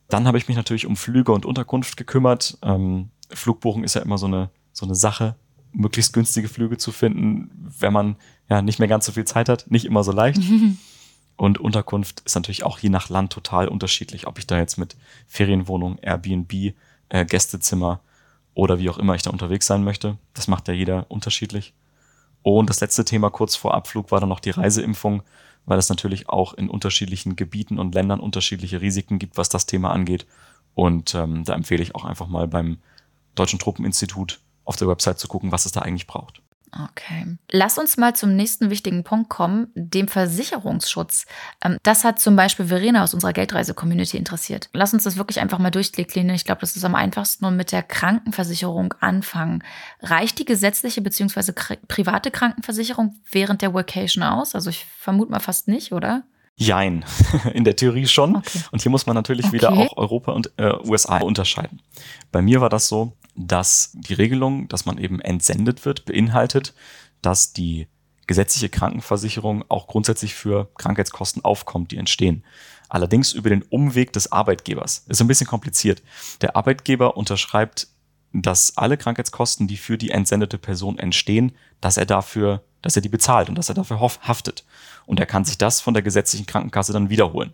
Dann 0.09 0.27
habe 0.27 0.37
ich 0.37 0.47
mich 0.47 0.57
natürlich 0.57 0.85
um 0.85 0.95
Flüge 0.95 1.31
und 1.31 1.45
Unterkunft 1.45 1.97
gekümmert. 1.97 2.57
Ähm, 2.61 3.09
Flugbuchen 3.29 3.83
ist 3.83 3.95
ja 3.95 4.01
immer 4.01 4.17
so 4.17 4.27
eine, 4.27 4.49
so 4.71 4.85
eine 4.85 4.95
Sache, 4.95 5.35
möglichst 5.71 6.13
günstige 6.13 6.47
Flüge 6.47 6.77
zu 6.77 6.91
finden, 6.91 7.49
wenn 7.79 7.93
man 7.93 8.15
ja 8.49 8.61
nicht 8.61 8.79
mehr 8.79 8.87
ganz 8.87 9.05
so 9.05 9.11
viel 9.11 9.25
Zeit 9.25 9.49
hat. 9.49 9.65
Nicht 9.69 9.85
immer 9.85 10.03
so 10.03 10.11
leicht. 10.11 10.41
Und 11.37 11.59
Unterkunft 11.59 12.21
ist 12.21 12.35
natürlich 12.35 12.63
auch 12.63 12.79
je 12.79 12.89
nach 12.89 13.09
Land 13.09 13.33
total 13.33 13.67
unterschiedlich, 13.67 14.25
ob 14.25 14.39
ich 14.39 14.47
da 14.47 14.57
jetzt 14.57 14.77
mit 14.77 14.95
Ferienwohnung, 15.27 15.97
Airbnb, 15.97 16.73
äh, 17.09 17.25
Gästezimmer 17.25 17.99
oder 18.53 18.79
wie 18.79 18.89
auch 18.89 18.97
immer 18.97 19.15
ich 19.15 19.21
da 19.21 19.31
unterwegs 19.31 19.67
sein 19.67 19.83
möchte. 19.83 20.17
Das 20.33 20.47
macht 20.47 20.69
ja 20.69 20.73
jeder 20.73 21.11
unterschiedlich. 21.11 21.73
Und 22.45 22.69
das 22.69 22.79
letzte 22.79 23.03
Thema 23.03 23.31
kurz 23.31 23.55
vor 23.55 23.73
Abflug 23.73 24.11
war 24.11 24.19
dann 24.19 24.29
noch 24.29 24.39
die 24.39 24.51
Reiseimpfung, 24.51 25.23
weil 25.65 25.79
es 25.79 25.89
natürlich 25.89 26.29
auch 26.29 26.53
in 26.53 26.69
unterschiedlichen 26.69 27.35
Gebieten 27.35 27.79
und 27.79 27.95
Ländern 27.95 28.19
unterschiedliche 28.19 28.81
Risiken 28.81 29.17
gibt, 29.17 29.35
was 29.35 29.49
das 29.49 29.65
Thema 29.65 29.89
angeht. 29.89 30.27
Und 30.75 31.15
ähm, 31.15 31.43
da 31.43 31.55
empfehle 31.55 31.81
ich 31.81 31.95
auch 31.95 32.05
einfach 32.05 32.27
mal 32.27 32.47
beim 32.47 32.77
Deutschen 33.33 33.57
Truppeninstitut 33.57 34.41
auf 34.63 34.75
der 34.75 34.87
Website 34.87 35.17
zu 35.17 35.27
gucken, 35.27 35.51
was 35.51 35.65
es 35.65 35.71
da 35.71 35.81
eigentlich 35.81 36.05
braucht. 36.05 36.43
Okay. 36.71 37.37
Lass 37.51 37.77
uns 37.77 37.95
mal 37.97 38.15
zum 38.15 38.35
nächsten 38.35 38.69
wichtigen 38.69 39.03
Punkt 39.03 39.29
kommen, 39.29 39.67
dem 39.75 40.07
Versicherungsschutz. 40.07 41.25
Ähm, 41.63 41.77
das 41.83 42.03
hat 42.03 42.19
zum 42.19 42.35
Beispiel 42.35 42.65
Verena 42.65 43.03
aus 43.03 43.13
unserer 43.13 43.33
Geldreise-Community 43.33 44.17
interessiert. 44.17 44.69
Lass 44.73 44.93
uns 44.93 45.03
das 45.03 45.17
wirklich 45.17 45.39
einfach 45.39 45.59
mal 45.59 45.71
durchdeklinieren. 45.71 46.35
Ich 46.35 46.45
glaube, 46.45 46.61
das 46.61 46.75
ist 46.75 46.83
am 46.83 46.95
einfachsten 46.95 47.45
und 47.45 47.55
mit 47.55 47.71
der 47.71 47.83
Krankenversicherung 47.83 48.93
anfangen. 48.99 49.63
Reicht 50.01 50.39
die 50.39 50.45
gesetzliche 50.45 51.01
bzw. 51.01 51.53
private 51.87 52.31
Krankenversicherung 52.31 53.15
während 53.31 53.61
der 53.61 53.73
Workation 53.73 54.23
aus? 54.23 54.55
Also 54.55 54.69
ich 54.69 54.85
vermute 54.97 55.31
mal 55.31 55.39
fast 55.39 55.67
nicht, 55.67 55.93
oder? 55.93 56.23
Jein, 56.57 57.03
in 57.53 57.63
der 57.63 57.75
Theorie 57.75 58.07
schon. 58.07 58.37
Okay. 58.37 58.59
Und 58.71 58.81
hier 58.81 58.89
muss 58.89 59.05
man 59.05 59.15
natürlich 59.15 59.45
okay. 59.45 59.55
wieder 59.55 59.73
auch 59.73 59.97
Europa 59.97 60.31
und 60.31 60.51
äh, 60.57 60.73
USA 60.85 61.17
unterscheiden. 61.17 61.81
Bei 62.31 62.41
mir 62.41 62.61
war 62.61 62.69
das 62.69 62.87
so, 62.87 63.13
dass 63.35 63.91
die 63.93 64.13
Regelung, 64.13 64.67
dass 64.67 64.85
man 64.85 64.97
eben 64.97 65.19
entsendet 65.19 65.85
wird, 65.85 66.05
beinhaltet, 66.05 66.73
dass 67.21 67.53
die 67.53 67.87
gesetzliche 68.27 68.69
Krankenversicherung 68.69 69.63
auch 69.69 69.87
grundsätzlich 69.87 70.33
für 70.33 70.69
Krankheitskosten 70.77 71.43
aufkommt, 71.43 71.91
die 71.91 71.97
entstehen. 71.97 72.43
allerdings 72.87 73.33
über 73.33 73.49
den 73.49 73.63
Umweg 73.63 74.13
des 74.13 74.31
Arbeitgebers. 74.31 75.05
Ist 75.09 75.19
ein 75.19 75.27
bisschen 75.27 75.47
kompliziert. 75.47 76.03
Der 76.41 76.55
Arbeitgeber 76.55 77.17
unterschreibt, 77.17 77.87
dass 78.31 78.77
alle 78.77 78.95
Krankheitskosten, 78.95 79.67
die 79.67 79.77
für 79.77 79.97
die 79.97 80.11
entsendete 80.11 80.59
Person 80.59 80.99
entstehen, 80.99 81.53
dass 81.81 81.97
er 81.97 82.05
dafür, 82.05 82.63
dass 82.81 82.95
er 82.95 83.01
die 83.01 83.09
bezahlt 83.09 83.49
und 83.49 83.57
dass 83.57 83.69
er 83.69 83.75
dafür 83.75 83.99
haftet. 83.99 84.65
Und 85.05 85.19
er 85.19 85.25
kann 85.25 85.45
sich 85.45 85.57
das 85.57 85.81
von 85.81 85.93
der 85.93 86.03
gesetzlichen 86.03 86.45
Krankenkasse 86.45 86.93
dann 86.93 87.09
wiederholen. 87.09 87.53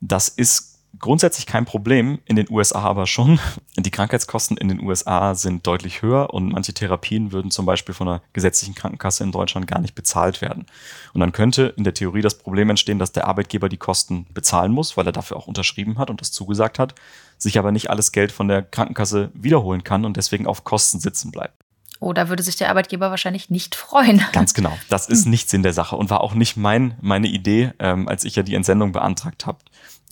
Das 0.00 0.28
ist 0.28 0.71
grundsätzlich 1.02 1.44
kein 1.46 1.66
Problem, 1.66 2.20
in 2.24 2.36
den 2.36 2.46
USA 2.48 2.80
aber 2.80 3.06
schon. 3.06 3.38
Die 3.76 3.90
Krankheitskosten 3.90 4.56
in 4.56 4.68
den 4.68 4.80
USA 4.80 5.34
sind 5.34 5.66
deutlich 5.66 6.00
höher 6.00 6.32
und 6.32 6.52
manche 6.52 6.72
Therapien 6.72 7.32
würden 7.32 7.50
zum 7.50 7.66
Beispiel 7.66 7.94
von 7.94 8.08
einer 8.08 8.22
gesetzlichen 8.32 8.74
Krankenkasse 8.74 9.22
in 9.24 9.32
Deutschland 9.32 9.66
gar 9.66 9.80
nicht 9.80 9.94
bezahlt 9.94 10.40
werden. 10.40 10.66
Und 11.12 11.20
dann 11.20 11.32
könnte 11.32 11.74
in 11.76 11.84
der 11.84 11.92
Theorie 11.92 12.22
das 12.22 12.38
Problem 12.38 12.70
entstehen, 12.70 12.98
dass 12.98 13.12
der 13.12 13.26
Arbeitgeber 13.26 13.68
die 13.68 13.76
Kosten 13.76 14.26
bezahlen 14.32 14.72
muss, 14.72 14.96
weil 14.96 15.04
er 15.04 15.12
dafür 15.12 15.36
auch 15.36 15.48
unterschrieben 15.48 15.98
hat 15.98 16.08
und 16.08 16.20
das 16.20 16.32
zugesagt 16.32 16.78
hat, 16.78 16.94
sich 17.36 17.58
aber 17.58 17.72
nicht 17.72 17.90
alles 17.90 18.12
Geld 18.12 18.32
von 18.32 18.48
der 18.48 18.62
Krankenkasse 18.62 19.30
wiederholen 19.34 19.84
kann 19.84 20.04
und 20.04 20.16
deswegen 20.16 20.46
auf 20.46 20.64
Kosten 20.64 21.00
sitzen 21.00 21.32
bleibt. 21.32 21.62
Oh, 22.02 22.12
da 22.12 22.28
würde 22.28 22.42
sich 22.42 22.56
der 22.56 22.68
Arbeitgeber 22.68 23.10
wahrscheinlich 23.10 23.48
nicht 23.48 23.76
freuen. 23.76 24.24
Ganz 24.32 24.54
genau. 24.54 24.76
Das 24.88 25.08
ist 25.08 25.24
nicht 25.24 25.48
Sinn 25.48 25.62
der 25.62 25.72
Sache 25.72 25.94
und 25.94 26.10
war 26.10 26.20
auch 26.20 26.34
nicht 26.34 26.56
mein, 26.56 26.96
meine 27.00 27.28
Idee, 27.28 27.72
ähm, 27.78 28.08
als 28.08 28.24
ich 28.24 28.34
ja 28.34 28.42
die 28.42 28.56
Entsendung 28.56 28.90
beantragt 28.90 29.46
habe. 29.46 29.58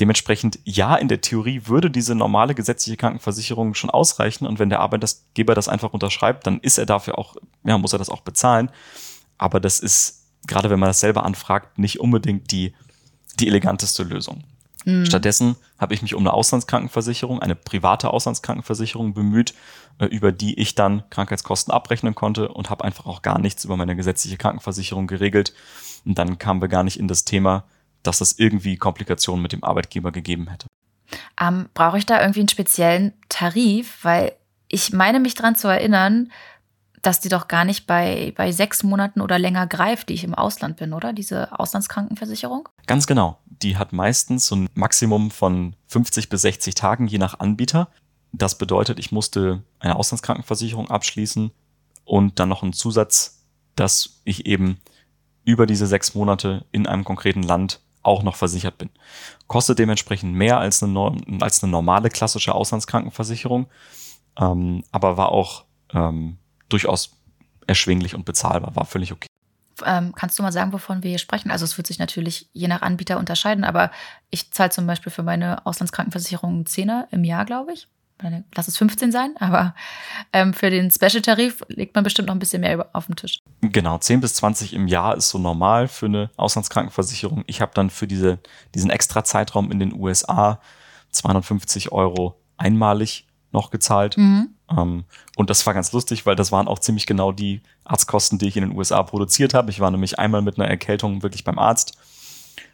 Dementsprechend, 0.01 0.59
ja, 0.65 0.97
in 0.97 1.09
der 1.09 1.21
Theorie 1.21 1.63
würde 1.67 1.91
diese 1.91 2.15
normale 2.15 2.55
gesetzliche 2.55 2.97
Krankenversicherung 2.97 3.75
schon 3.75 3.91
ausreichen. 3.91 4.47
Und 4.47 4.59
wenn 4.59 4.71
der 4.71 4.81
Arbeitgeber 4.81 5.55
das 5.55 5.69
einfach 5.69 5.93
unterschreibt, 5.93 6.47
dann 6.47 6.59
ist 6.61 6.79
er 6.79 6.87
dafür 6.87 7.19
auch, 7.19 7.37
ja, 7.65 7.77
muss 7.77 7.93
er 7.93 7.99
das 7.99 8.09
auch 8.09 8.23
bezahlen. 8.23 8.71
Aber 9.37 9.61
das 9.61 9.79
ist, 9.79 10.25
gerade 10.47 10.71
wenn 10.71 10.81
man 10.81 10.89
das 10.89 11.01
selber 11.01 11.25
anfragt, 11.25 11.79
nicht 11.79 12.01
unbedingt 12.01 12.51
die, 12.51 12.75
die 13.39 13.49
eleganteste 13.49 14.03
Lösung. 14.03 14.45
Mhm. 14.87 15.05
Stattdessen 15.05 15.57
habe 15.79 15.93
ich 15.93 16.01
mich 16.01 16.15
um 16.15 16.23
eine 16.23 16.33
Auslandskrankenversicherung, 16.33 17.41
eine 17.41 17.55
private 17.55 18.11
Auslandskrankenversicherung 18.11 19.13
bemüht, 19.13 19.53
äh, 19.99 20.07
über 20.07 20.33
die 20.33 20.59
ich 20.59 20.75
dann 20.75 21.03
Krankheitskosten 21.11 21.75
abrechnen 21.75 22.15
konnte 22.15 22.49
und 22.49 22.71
habe 22.71 22.85
einfach 22.85 23.05
auch 23.05 23.21
gar 23.21 23.39
nichts 23.39 23.67
über 23.67 23.77
meine 23.77 23.97
gesetzliche 23.97 24.39
Krankenversicherung 24.39 25.07
geregelt. 25.07 25.53
Und 26.07 26.19
dann 26.19 26.39
kamen 26.39 26.63
wir 26.63 26.69
gar 26.69 26.85
nicht 26.85 26.99
in 26.99 27.09
das 27.09 27.27
Thema, 27.27 27.65
dass 28.03 28.19
das 28.19 28.39
irgendwie 28.39 28.77
Komplikationen 28.77 29.43
mit 29.43 29.53
dem 29.53 29.65
Arbeitgeber 29.65 30.13
gegeben 30.13 30.49
hätte. 30.49 30.67
Ähm, 31.41 31.69
Brauche 31.75 31.99
ich 31.99 32.07
da 32.07 32.21
irgendwie 32.21 32.41
einen 32.41 32.49
speziellen 32.49 33.13
Tarif? 33.29 33.99
Weil 34.03 34.33
ich 34.69 34.93
meine 34.93 35.21
mich 35.21 35.35
daran 35.35 35.57
zu 35.57 35.69
erinnern, 35.69 36.31
dass 37.03 37.21
die 37.21 37.29
doch 37.29 37.49
gar 37.49 37.65
nicht 37.65 37.87
bei, 37.87 38.33
bei 38.37 38.53
sechs 38.53 38.83
Monaten 38.83 39.21
oder 39.21 39.39
länger 39.39 39.67
greift, 39.67 40.09
die 40.09 40.15
ich 40.15 40.25
im 40.25 40.35
Ausland 40.35 40.77
bin, 40.77 40.93
oder? 40.93 41.13
Diese 41.13 41.59
Auslandskrankenversicherung? 41.59 42.69
Ganz 42.87 43.07
genau. 43.07 43.39
Die 43.47 43.77
hat 43.77 43.93
meistens 43.93 44.47
so 44.47 44.57
ein 44.57 44.69
Maximum 44.75 45.31
von 45.31 45.77
50 45.89 46.29
bis 46.29 46.43
60 46.43 46.75
Tagen, 46.75 47.07
je 47.07 47.19
nach 47.19 47.41
Anbieter. 47.41 47.89
Das 48.33 48.59
bedeutet, 48.59 48.99
ich 48.99 49.13
musste 49.13 49.63
eine 49.81 49.97
Auslandskrankenversicherung 49.97 50.91
abschließen 50.91 51.51
und 52.05 52.39
dann 52.39 52.49
noch 52.49 52.63
einen 52.63 52.73
Zusatz, 52.73 53.45
dass 53.77 54.21
ich 54.25 54.47
eben 54.47 54.79
über 55.45 55.67
diese 55.67 55.87
sechs 55.87 56.15
Monate 56.15 56.67
in 56.71 56.87
einem 56.87 57.05
konkreten 57.05 57.43
Land 57.43 57.81
auch 58.03 58.23
noch 58.23 58.37
versichert 58.37 58.79
bin. 58.79 58.91
Kostet 59.47 59.79
dementsprechend 59.79 60.35
mehr 60.35 60.59
als 60.59 60.83
eine, 60.83 61.17
als 61.41 61.63
eine 61.63 61.71
normale 61.71 62.09
klassische 62.09 62.55
Auslandskrankenversicherung, 62.55 63.67
ähm, 64.39 64.85
aber 64.91 65.17
war 65.17 65.31
auch 65.31 65.65
ähm, 65.93 66.39
durchaus 66.69 67.17
erschwinglich 67.67 68.15
und 68.15 68.25
bezahlbar, 68.25 68.75
war 68.77 68.85
völlig 68.85 69.13
okay. 69.13 69.27
Ähm, 69.85 70.13
kannst 70.15 70.39
du 70.39 70.43
mal 70.43 70.53
sagen, 70.53 70.73
wovon 70.73 71.03
wir 71.03 71.11
hier 71.11 71.19
sprechen? 71.19 71.51
Also 71.51 71.65
es 71.65 71.79
wird 71.79 71.87
sich 71.87 71.99
natürlich 71.99 72.49
je 72.53 72.69
nach 72.69 72.83
Anbieter 72.83 73.19
unterscheiden, 73.19 73.65
aber 73.65 73.91
ich 74.29 74.51
zahle 74.51 74.71
zum 74.71 74.87
Beispiel 74.87 75.11
für 75.11 75.23
meine 75.23 75.65
Auslandskrankenversicherung 75.65 76.51
einen 76.51 76.67
Zehner 76.67 77.09
im 77.11 77.25
Jahr, 77.25 77.45
glaube 77.45 77.73
ich 77.73 77.89
lass 78.55 78.69
es 78.69 78.77
15 78.79 79.13
sein, 79.13 79.35
aber 79.39 79.75
ähm, 80.33 80.53
für 80.55 80.71
den 80.71 80.91
Special-Tarif 80.91 81.63
legt 81.69 81.95
man 81.95 82.05
bestimmt 82.05 82.29
noch 82.29 82.35
ein 82.35 82.39
bisschen 82.39 82.61
mehr 82.61 82.89
auf 82.93 83.07
den 83.07 83.17
Tisch. 83.17 83.41
Genau, 83.61 83.99
10 83.99 84.21
bis 84.21 84.35
20 84.35 84.75
im 84.75 84.89
Jahr 84.89 85.17
ist 85.17 85.29
so 85.29 85.39
normal 85.39 85.89
für 85.89 86.07
eine 86.07 86.31
Auslandskrankenversicherung. 86.37 87.45
Ich 87.47 87.61
habe 87.61 87.73
dann 87.75 87.91
für 87.91 88.07
diese, 88.07 88.39
diesen 88.75 88.91
extra 88.91 89.25
Zeitraum 89.25 89.71
in 89.71 89.79
den 89.79 89.95
USA 89.95 90.61
250 91.11 91.93
Euro 91.93 92.41
einmalig 92.57 93.27
noch 93.53 93.71
gezahlt. 93.71 94.17
Mhm. 94.17 94.55
Ähm, 94.71 95.05
und 95.37 95.51
das 95.51 95.67
war 95.67 95.75
ganz 95.75 95.93
lustig, 95.93 96.27
weil 96.27 96.37
das 96.37 96.53
waren 96.53 96.69
auch 96.69 96.79
ziemlich 96.79 97.07
genau 97.07 97.33
die 97.33 97.63
Arztkosten, 97.85 98.39
die 98.39 98.49
ich 98.49 98.57
in 98.57 98.63
den 98.63 98.77
USA 98.77 99.03
produziert 99.03 99.55
habe. 99.55 99.71
Ich 99.71 99.81
war 99.81 99.91
nämlich 99.91 100.19
einmal 100.19 100.43
mit 100.43 100.59
einer 100.59 100.69
Erkältung 100.69 101.23
wirklich 101.23 101.45
beim 101.45 101.59
Arzt, 101.59 101.99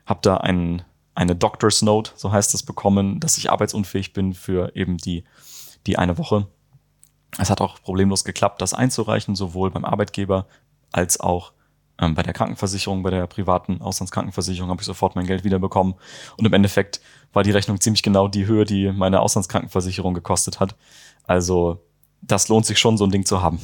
habe 0.05 0.21
da 0.23 0.37
einen 0.37 0.83
eine 1.17 1.35
Doctor's 1.35 1.83
Note, 1.83 2.13
so 2.15 2.31
heißt 2.31 2.55
es, 2.55 2.63
bekommen, 2.63 3.19
dass 3.21 3.39
ich 3.39 3.51
arbeitsunfähig 3.51 4.13
bin 4.13 4.35
für 4.35 4.77
eben 4.77 4.99
die, 4.99 5.25
die 5.87 5.99
eine 5.99 6.19
Woche. 6.19 6.47
Es 7.39 7.51
hat 7.51 7.61
auch 7.61 7.81
problemlos 7.83 8.25
geklappt, 8.25 8.61
das 8.61 8.75
einzureichen, 8.75 9.35
sowohl 9.35 9.71
beim 9.71 9.85
Arbeitgeber 9.85 10.47
als 10.93 11.19
auch 11.19 11.53
ähm, 11.99 12.15
bei 12.15 12.23
der 12.23 12.35
Krankenversicherung, 12.35 13.03
bei 13.03 13.11
der 13.11 13.27
privaten 13.27 13.81
Auslandskrankenversicherung 13.81 14.71
habe 14.71 14.83
ich 14.83 14.87
sofort 14.87 15.17
mein 15.17 15.27
Geld 15.27 15.43
wiederbekommen. 15.43 15.95
Und 16.37 16.45
im 16.45 16.53
Endeffekt 16.53 17.01
war 17.33 17.43
die 17.43 17.51
Rechnung 17.51 17.81
ziemlich 17.81 18.03
genau 18.03 18.29
die 18.29 18.47
Höhe, 18.47 18.65
die 18.65 18.93
meine 18.93 19.21
Auslandskrankenversicherung 19.21 20.13
gekostet 20.13 20.61
hat. 20.61 20.77
Also 21.25 21.83
das 22.21 22.49
lohnt 22.49 22.67
sich 22.67 22.79
schon, 22.79 22.99
so 22.99 23.05
ein 23.05 23.11
Ding 23.11 23.25
zu 23.25 23.41
haben. 23.41 23.61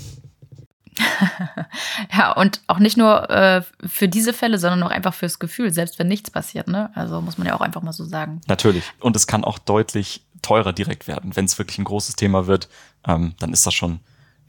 ja, 2.13 2.33
und 2.33 2.61
auch 2.67 2.79
nicht 2.79 2.97
nur 2.97 3.31
äh, 3.31 3.63
für 3.87 4.09
diese 4.09 4.33
Fälle, 4.33 4.59
sondern 4.59 4.83
auch 4.83 4.91
einfach 4.91 5.15
fürs 5.15 5.39
Gefühl, 5.39 5.73
selbst 5.73 5.99
wenn 5.99 6.09
nichts 6.09 6.31
passiert. 6.31 6.69
Ne? 6.69 6.91
Also 6.95 7.21
muss 7.21 7.39
man 7.39 7.47
ja 7.47 7.55
auch 7.55 7.61
einfach 7.61 7.83
mal 7.83 7.93
so 7.93 8.05
sagen. 8.05 8.41
Natürlich. 8.47 8.85
Und 9.01 9.17
es 9.17 9.27
kann 9.27 9.45
auch 9.45 9.59
deutlich 9.59 10.23
teurer 10.43 10.73
direkt 10.73 11.09
werden. 11.09 11.35
Wenn 11.35 11.45
es 11.45 11.59
wirklich 11.59 11.79
ein 11.79 11.85
großes 11.85 12.17
Thema 12.17 12.47
wird, 12.47 12.69
ähm, 13.07 13.35
dann 13.39 13.53
ist 13.53 13.67
das 13.67 13.75
schon 13.75 14.01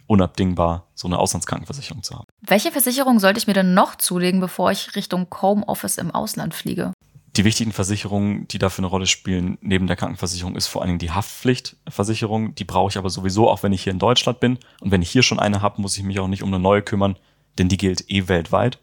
unabdingbar, 0.07 0.87
so 0.95 1.07
eine 1.07 1.17
Auslandskrankenversicherung 1.17 2.03
zu 2.03 2.15
haben. 2.15 2.25
Welche 2.41 2.71
Versicherung 2.71 3.19
sollte 3.19 3.39
ich 3.39 3.47
mir 3.47 3.53
denn 3.53 3.73
noch 3.73 3.95
zulegen, 3.95 4.41
bevor 4.41 4.71
ich 4.71 4.95
Richtung 4.95 5.27
Homeoffice 5.41 5.97
im 5.97 6.11
Ausland 6.11 6.53
fliege? 6.53 6.91
Die 7.35 7.45
wichtigen 7.45 7.71
Versicherungen, 7.71 8.47
die 8.49 8.59
dafür 8.59 8.83
eine 8.83 8.91
Rolle 8.91 9.07
spielen, 9.07 9.57
neben 9.61 9.87
der 9.87 9.95
Krankenversicherung, 9.95 10.55
ist 10.55 10.67
vor 10.67 10.81
allen 10.81 10.89
Dingen 10.89 10.99
die 10.99 11.11
Haftpflichtversicherung. 11.11 12.53
Die 12.53 12.63
brauche 12.63 12.91
ich 12.91 12.97
aber 12.97 13.09
sowieso, 13.09 13.49
auch 13.49 13.63
wenn 13.63 13.73
ich 13.73 13.83
hier 13.83 13.93
in 13.93 13.97
Deutschland 13.99 14.39
bin. 14.39 14.59
Und 14.81 14.91
wenn 14.91 15.01
ich 15.01 15.09
hier 15.09 15.23
schon 15.23 15.39
eine 15.39 15.63
habe, 15.63 15.81
muss 15.81 15.97
ich 15.97 16.03
mich 16.03 16.19
auch 16.19 16.27
nicht 16.27 16.43
um 16.43 16.49
eine 16.49 16.61
neue 16.61 16.83
kümmern, 16.83 17.15
denn 17.57 17.69
die 17.69 17.77
gilt 17.77 18.09
eh 18.11 18.27
weltweit. 18.27 18.77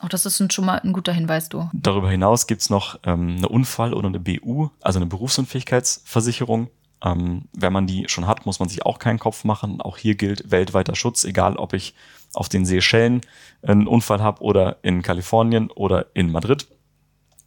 Auch 0.00 0.10
das 0.10 0.26
ist 0.26 0.52
schon 0.52 0.66
mal 0.66 0.80
ein 0.80 0.92
guter 0.92 1.14
Hinweis, 1.14 1.48
du. 1.48 1.70
Darüber 1.72 2.10
hinaus 2.10 2.46
gibt's 2.46 2.68
noch 2.68 2.98
ähm, 3.04 3.36
eine 3.38 3.48
Unfall- 3.48 3.94
oder 3.94 4.08
eine 4.08 4.20
BU, 4.20 4.68
also 4.82 4.98
eine 4.98 5.06
Berufsunfähigkeitsversicherung. 5.06 6.68
Ähm, 7.02 7.48
wenn 7.54 7.72
man 7.72 7.86
die 7.86 8.04
schon 8.08 8.26
hat, 8.26 8.44
muss 8.44 8.58
man 8.58 8.68
sich 8.68 8.84
auch 8.84 8.98
keinen 8.98 9.18
Kopf 9.18 9.44
machen. 9.44 9.80
Auch 9.80 9.96
hier 9.96 10.14
gilt 10.14 10.50
weltweiter 10.50 10.94
Schutz, 10.94 11.24
egal 11.24 11.56
ob 11.56 11.72
ich 11.72 11.94
auf 12.34 12.50
den 12.50 12.66
Seychellen 12.66 13.22
einen 13.62 13.86
Unfall 13.86 14.20
habe 14.20 14.42
oder 14.42 14.76
in 14.82 15.00
Kalifornien 15.00 15.70
oder 15.70 16.06
in 16.12 16.30
Madrid. 16.30 16.66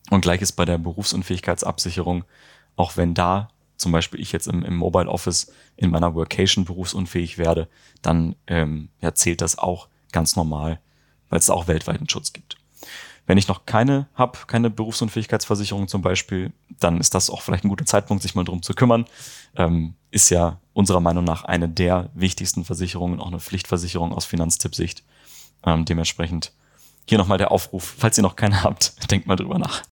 Und 0.09 0.21
gleiches 0.21 0.51
bei 0.51 0.65
der 0.65 0.77
Berufsunfähigkeitsabsicherung, 0.77 2.23
auch 2.75 2.97
wenn 2.97 3.13
da 3.13 3.49
zum 3.77 3.91
Beispiel 3.91 4.19
ich 4.19 4.31
jetzt 4.31 4.47
im, 4.47 4.63
im 4.63 4.75
Mobile 4.75 5.07
Office 5.07 5.51
in 5.75 5.91
meiner 5.91 6.15
Workation 6.15 6.65
berufsunfähig 6.65 7.37
werde, 7.37 7.67
dann 8.01 8.35
ähm, 8.47 8.89
ja, 9.01 9.13
zählt 9.13 9.41
das 9.41 9.57
auch 9.57 9.87
ganz 10.11 10.35
normal, 10.35 10.79
weil 11.29 11.39
es 11.39 11.49
auch 11.49 11.67
weltweiten 11.67 12.09
Schutz 12.09 12.33
gibt. 12.33 12.57
Wenn 13.27 13.37
ich 13.37 13.49
noch 13.49 13.65
keine 13.65 14.07
habe, 14.13 14.39
keine 14.47 14.69
Berufsunfähigkeitsversicherung 14.69 15.89
zum 15.89 16.01
Beispiel, 16.01 16.53
dann 16.79 16.99
ist 16.99 17.13
das 17.13 17.29
auch 17.29 17.41
vielleicht 17.41 17.65
ein 17.65 17.69
guter 17.69 17.85
Zeitpunkt, 17.85 18.23
sich 18.23 18.35
mal 18.35 18.45
drum 18.45 18.61
zu 18.61 18.73
kümmern. 18.73 19.05
Ähm, 19.55 19.95
ist 20.11 20.29
ja 20.29 20.61
unserer 20.73 21.01
Meinung 21.01 21.25
nach 21.25 21.43
eine 21.43 21.67
der 21.67 22.09
wichtigsten 22.13 22.63
Versicherungen, 22.63 23.19
auch 23.19 23.27
eine 23.27 23.41
Pflichtversicherung 23.41 24.13
aus 24.13 24.25
Finanztippsicht. 24.25 25.03
Ähm, 25.65 25.83
dementsprechend 25.83 26.53
hier 27.07 27.17
nochmal 27.17 27.37
der 27.37 27.51
Aufruf, 27.51 27.95
falls 27.97 28.17
ihr 28.17 28.23
noch 28.23 28.37
keine 28.37 28.63
habt, 28.63 28.93
denkt 29.11 29.27
mal 29.27 29.35
drüber 29.35 29.59
nach. 29.59 29.83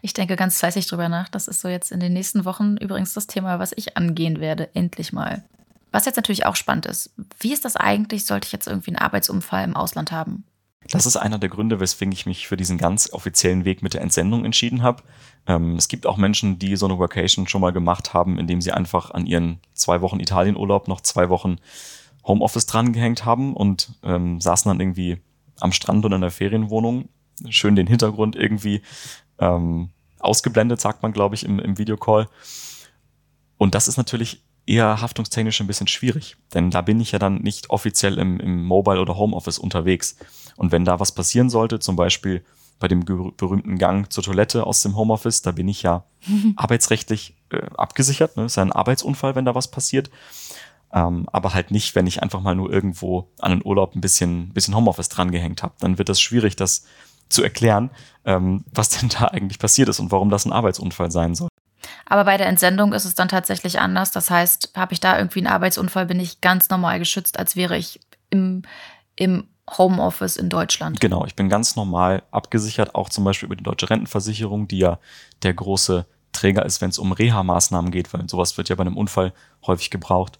Ich 0.00 0.12
denke 0.12 0.36
ganz 0.36 0.58
fleißig 0.58 0.86
drüber 0.86 1.08
nach. 1.08 1.28
Das 1.28 1.48
ist 1.48 1.60
so 1.60 1.68
jetzt 1.68 1.92
in 1.92 2.00
den 2.00 2.12
nächsten 2.12 2.44
Wochen 2.44 2.76
übrigens 2.76 3.14
das 3.14 3.26
Thema, 3.26 3.58
was 3.58 3.72
ich 3.76 3.96
angehen 3.96 4.40
werde, 4.40 4.74
endlich 4.74 5.12
mal. 5.12 5.44
Was 5.90 6.06
jetzt 6.06 6.16
natürlich 6.16 6.46
auch 6.46 6.56
spannend 6.56 6.86
ist, 6.86 7.10
wie 7.40 7.52
ist 7.52 7.64
das 7.64 7.76
eigentlich, 7.76 8.24
sollte 8.24 8.46
ich 8.46 8.52
jetzt 8.52 8.66
irgendwie 8.66 8.90
einen 8.90 8.98
Arbeitsunfall 8.98 9.64
im 9.64 9.76
Ausland 9.76 10.10
haben? 10.10 10.44
Das 10.90 11.06
ist 11.06 11.16
einer 11.16 11.38
der 11.38 11.48
Gründe, 11.48 11.80
weswegen 11.80 12.12
ich 12.12 12.26
mich 12.26 12.48
für 12.48 12.56
diesen 12.56 12.78
ganz 12.78 13.12
offiziellen 13.12 13.64
Weg 13.64 13.82
mit 13.82 13.94
der 13.94 14.00
Entsendung 14.00 14.44
entschieden 14.44 14.82
habe. 14.82 15.02
Ähm, 15.46 15.76
es 15.76 15.88
gibt 15.88 16.06
auch 16.06 16.16
Menschen, 16.16 16.58
die 16.58 16.76
so 16.76 16.86
eine 16.86 16.98
Workation 16.98 17.46
schon 17.46 17.60
mal 17.60 17.72
gemacht 17.72 18.14
haben, 18.14 18.38
indem 18.38 18.60
sie 18.60 18.72
einfach 18.72 19.10
an 19.10 19.26
ihren 19.26 19.60
zwei 19.74 20.00
Wochen 20.00 20.20
Italienurlaub 20.20 20.88
noch 20.88 21.00
zwei 21.00 21.28
Wochen 21.28 21.56
Homeoffice 22.24 22.66
drangehängt 22.66 23.24
haben 23.24 23.54
und 23.54 23.92
ähm, 24.02 24.40
saßen 24.40 24.68
dann 24.68 24.80
irgendwie 24.80 25.20
am 25.60 25.72
Strand 25.72 26.04
oder 26.04 26.16
in 26.16 26.22
der 26.22 26.30
Ferienwohnung. 26.30 27.08
Schön 27.48 27.76
den 27.76 27.86
Hintergrund 27.86 28.36
irgendwie 28.36 28.82
ähm, 29.38 29.90
ausgeblendet, 30.18 30.80
sagt 30.80 31.02
man, 31.02 31.12
glaube 31.12 31.34
ich, 31.34 31.44
im, 31.44 31.58
im 31.58 31.78
Videocall. 31.78 32.28
Und 33.58 33.74
das 33.74 33.88
ist 33.88 33.96
natürlich 33.96 34.42
eher 34.66 35.00
haftungstechnisch 35.00 35.60
ein 35.60 35.66
bisschen 35.66 35.88
schwierig, 35.88 36.36
denn 36.54 36.70
da 36.70 36.82
bin 36.82 37.00
ich 37.00 37.12
ja 37.12 37.18
dann 37.18 37.42
nicht 37.42 37.70
offiziell 37.70 38.18
im, 38.18 38.38
im 38.38 38.64
Mobile 38.64 39.00
oder 39.00 39.16
Homeoffice 39.16 39.58
unterwegs. 39.58 40.16
Und 40.56 40.70
wenn 40.70 40.84
da 40.84 41.00
was 41.00 41.12
passieren 41.12 41.50
sollte, 41.50 41.80
zum 41.80 41.96
Beispiel 41.96 42.44
bei 42.78 42.88
dem 42.88 43.04
berühmten 43.04 43.78
Gang 43.78 44.12
zur 44.12 44.24
Toilette 44.24 44.66
aus 44.66 44.82
dem 44.82 44.96
Homeoffice, 44.96 45.42
da 45.42 45.52
bin 45.52 45.68
ich 45.68 45.82
ja 45.82 46.04
arbeitsrechtlich 46.56 47.36
äh, 47.50 47.62
abgesichert. 47.76 48.36
Ne? 48.36 48.44
Ist 48.44 48.56
ja 48.56 48.62
ein 48.62 48.72
Arbeitsunfall, 48.72 49.34
wenn 49.34 49.44
da 49.44 49.54
was 49.54 49.70
passiert. 49.70 50.10
Ähm, 50.92 51.26
aber 51.32 51.54
halt 51.54 51.70
nicht, 51.70 51.94
wenn 51.94 52.06
ich 52.06 52.22
einfach 52.22 52.40
mal 52.40 52.54
nur 52.54 52.70
irgendwo 52.70 53.28
an 53.38 53.52
den 53.52 53.64
Urlaub 53.64 53.94
ein 53.94 54.00
bisschen, 54.00 54.52
bisschen 54.52 54.74
Homeoffice 54.74 55.08
dran 55.08 55.30
gehängt 55.30 55.62
habe. 55.62 55.74
Dann 55.78 55.96
wird 55.96 56.08
das 56.08 56.20
schwierig, 56.20 56.56
das 56.56 56.84
zu 57.32 57.42
erklären, 57.42 57.90
ähm, 58.24 58.64
was 58.72 58.90
denn 58.90 59.08
da 59.08 59.26
eigentlich 59.26 59.58
passiert 59.58 59.88
ist 59.88 60.00
und 60.00 60.12
warum 60.12 60.30
das 60.30 60.44
ein 60.44 60.52
Arbeitsunfall 60.52 61.10
sein 61.10 61.34
soll. 61.34 61.48
Aber 62.06 62.24
bei 62.24 62.36
der 62.36 62.46
Entsendung 62.46 62.92
ist 62.92 63.04
es 63.04 63.14
dann 63.14 63.28
tatsächlich 63.28 63.80
anders. 63.80 64.12
Das 64.12 64.30
heißt, 64.30 64.72
habe 64.76 64.92
ich 64.92 65.00
da 65.00 65.18
irgendwie 65.18 65.40
einen 65.40 65.48
Arbeitsunfall, 65.48 66.06
bin 66.06 66.20
ich 66.20 66.40
ganz 66.40 66.68
normal 66.68 66.98
geschützt, 66.98 67.38
als 67.38 67.56
wäre 67.56 67.76
ich 67.76 68.00
im, 68.30 68.62
im 69.16 69.48
Homeoffice 69.78 70.36
in 70.36 70.48
Deutschland. 70.48 71.00
Genau, 71.00 71.24
ich 71.24 71.34
bin 71.34 71.48
ganz 71.48 71.76
normal 71.76 72.22
abgesichert, 72.30 72.94
auch 72.94 73.08
zum 73.08 73.24
Beispiel 73.24 73.46
über 73.46 73.56
die 73.56 73.64
deutsche 73.64 73.88
Rentenversicherung, 73.88 74.68
die 74.68 74.78
ja 74.78 74.98
der 75.42 75.54
große 75.54 76.06
Träger 76.32 76.64
ist, 76.64 76.80
wenn 76.80 76.90
es 76.90 76.98
um 76.98 77.12
Reha-Maßnahmen 77.12 77.90
geht, 77.90 78.12
weil 78.12 78.28
sowas 78.28 78.56
wird 78.56 78.68
ja 78.68 78.76
bei 78.76 78.82
einem 78.82 78.96
Unfall 78.96 79.32
häufig 79.66 79.90
gebraucht. 79.90 80.38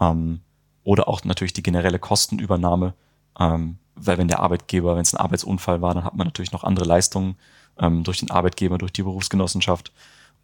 Ähm, 0.00 0.40
oder 0.84 1.08
auch 1.08 1.24
natürlich 1.24 1.52
die 1.52 1.62
generelle 1.62 1.98
Kostenübernahme, 1.98 2.94
ähm, 3.38 3.78
weil 4.06 4.18
wenn 4.18 4.28
der 4.28 4.40
Arbeitgeber, 4.40 4.96
wenn 4.96 5.02
es 5.02 5.14
ein 5.14 5.20
Arbeitsunfall 5.20 5.82
war, 5.82 5.94
dann 5.94 6.04
hat 6.04 6.16
man 6.16 6.26
natürlich 6.26 6.52
noch 6.52 6.64
andere 6.64 6.84
Leistungen 6.84 7.36
ähm, 7.78 8.04
durch 8.04 8.18
den 8.18 8.30
Arbeitgeber, 8.30 8.78
durch 8.78 8.92
die 8.92 9.02
Berufsgenossenschaft. 9.02 9.92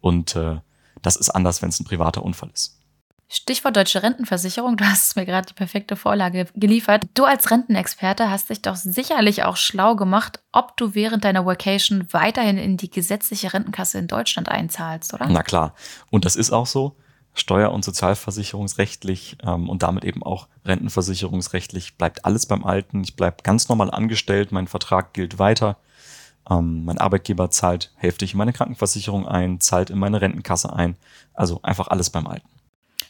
Und 0.01 0.35
äh, 0.35 0.57
das 1.01 1.15
ist 1.15 1.29
anders, 1.29 1.61
wenn 1.61 1.69
es 1.69 1.79
ein 1.79 1.85
privater 1.85 2.23
Unfall 2.23 2.49
ist. 2.53 2.77
Stichwort 3.29 3.75
deutsche 3.75 4.03
Rentenversicherung, 4.03 4.77
du 4.77 4.85
hast 4.85 5.17
mir 5.17 5.25
gerade 5.25 5.47
die 5.47 5.53
perfekte 5.53 5.97
Vorlage 5.97 6.47
geliefert. 6.55 7.07
Du 7.13 7.25
als 7.25 7.51
Rentenexperte 7.51 8.29
hast 8.29 8.49
dich 8.49 8.61
doch 8.61 8.77
sicherlich 8.77 9.43
auch 9.43 9.57
schlau 9.57 9.97
gemacht, 9.97 10.39
ob 10.53 10.77
du 10.77 10.95
während 10.95 11.25
deiner 11.25 11.45
Vacation 11.45 12.07
weiterhin 12.11 12.57
in 12.57 12.77
die 12.77 12.89
gesetzliche 12.89 13.53
Rentenkasse 13.53 13.97
in 13.97 14.07
Deutschland 14.07 14.47
einzahlst, 14.47 15.13
oder? 15.13 15.27
Na 15.27 15.43
klar. 15.43 15.73
Und 16.09 16.23
das 16.23 16.37
ist 16.37 16.51
auch 16.51 16.67
so. 16.67 16.95
Steuer- 17.39 17.71
und 17.71 17.83
sozialversicherungsrechtlich 17.85 19.37
ähm, 19.43 19.69
und 19.69 19.83
damit 19.83 20.03
eben 20.05 20.23
auch 20.23 20.47
rentenversicherungsrechtlich 20.65 21.97
bleibt 21.97 22.25
alles 22.25 22.45
beim 22.45 22.63
Alten. 22.63 23.03
Ich 23.03 23.15
bleibe 23.15 23.37
ganz 23.43 23.69
normal 23.69 23.91
angestellt, 23.91 24.51
mein 24.51 24.67
Vertrag 24.67 25.13
gilt 25.13 25.39
weiter. 25.39 25.77
Ähm, 26.49 26.85
mein 26.85 26.97
Arbeitgeber 26.97 27.49
zahlt 27.51 27.91
hälftig 27.95 28.33
in 28.33 28.37
meine 28.37 28.53
Krankenversicherung 28.53 29.27
ein, 29.27 29.59
zahlt 29.59 29.89
in 29.89 29.99
meine 29.99 30.21
Rentenkasse 30.21 30.73
ein. 30.73 30.95
Also 31.33 31.59
einfach 31.63 31.87
alles 31.87 32.09
beim 32.09 32.27
Alten. 32.27 32.47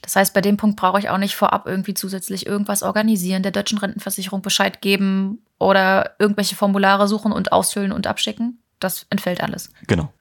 Das 0.02 0.16
heißt, 0.16 0.34
bei 0.34 0.42
dem 0.42 0.58
Punkt 0.58 0.80
brauche 0.80 1.00
ich 1.00 1.10
auch 1.10 1.18
nicht 1.18 1.36
vorab 1.36 1.68
irgendwie 1.68 1.94
zusätzlich 1.94 2.46
irgendwas 2.46 2.84
organisieren, 2.84 3.44
der 3.44 3.52
deutschen 3.52 3.78
Rentenversicherung 3.78 4.42
Bescheid 4.42 4.82
geben 4.82 5.40
oder 5.60 6.16
irgendwelche 6.20 6.56
Formulare 6.56 7.08
suchen 7.08 7.32
und 7.32 7.52
ausfüllen 7.52 7.92
und 7.92 8.08
abschicken. 8.08 8.60
Das 8.80 9.06
entfällt 9.10 9.42
alles. 9.42 9.70
Genau. 9.88 10.14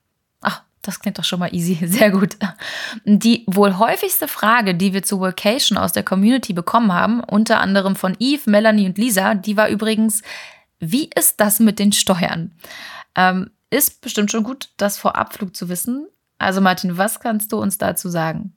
Das 0.86 1.00
klingt 1.00 1.18
doch 1.18 1.24
schon 1.24 1.40
mal 1.40 1.52
easy. 1.52 1.78
Sehr 1.86 2.10
gut. 2.10 2.36
Die 3.04 3.44
wohl 3.48 3.76
häufigste 3.78 4.28
Frage, 4.28 4.74
die 4.74 4.92
wir 4.92 5.02
zu 5.02 5.18
Workation 5.18 5.78
aus 5.78 5.92
der 5.92 6.04
Community 6.04 6.52
bekommen 6.52 6.92
haben, 6.92 7.20
unter 7.24 7.60
anderem 7.60 7.96
von 7.96 8.16
Eve, 8.20 8.48
Melanie 8.48 8.86
und 8.86 8.98
Lisa, 8.98 9.34
die 9.34 9.56
war 9.56 9.68
übrigens, 9.68 10.22
wie 10.78 11.10
ist 11.14 11.40
das 11.40 11.58
mit 11.58 11.78
den 11.78 11.92
Steuern? 11.92 12.52
Ähm, 13.16 13.50
ist 13.70 14.00
bestimmt 14.00 14.30
schon 14.30 14.44
gut, 14.44 14.70
das 14.76 14.96
vor 14.96 15.16
Abflug 15.16 15.56
zu 15.56 15.68
wissen. 15.68 16.06
Also 16.38 16.60
Martin, 16.60 16.98
was 16.98 17.18
kannst 17.18 17.50
du 17.50 17.58
uns 17.58 17.78
dazu 17.78 18.08
sagen? 18.08 18.52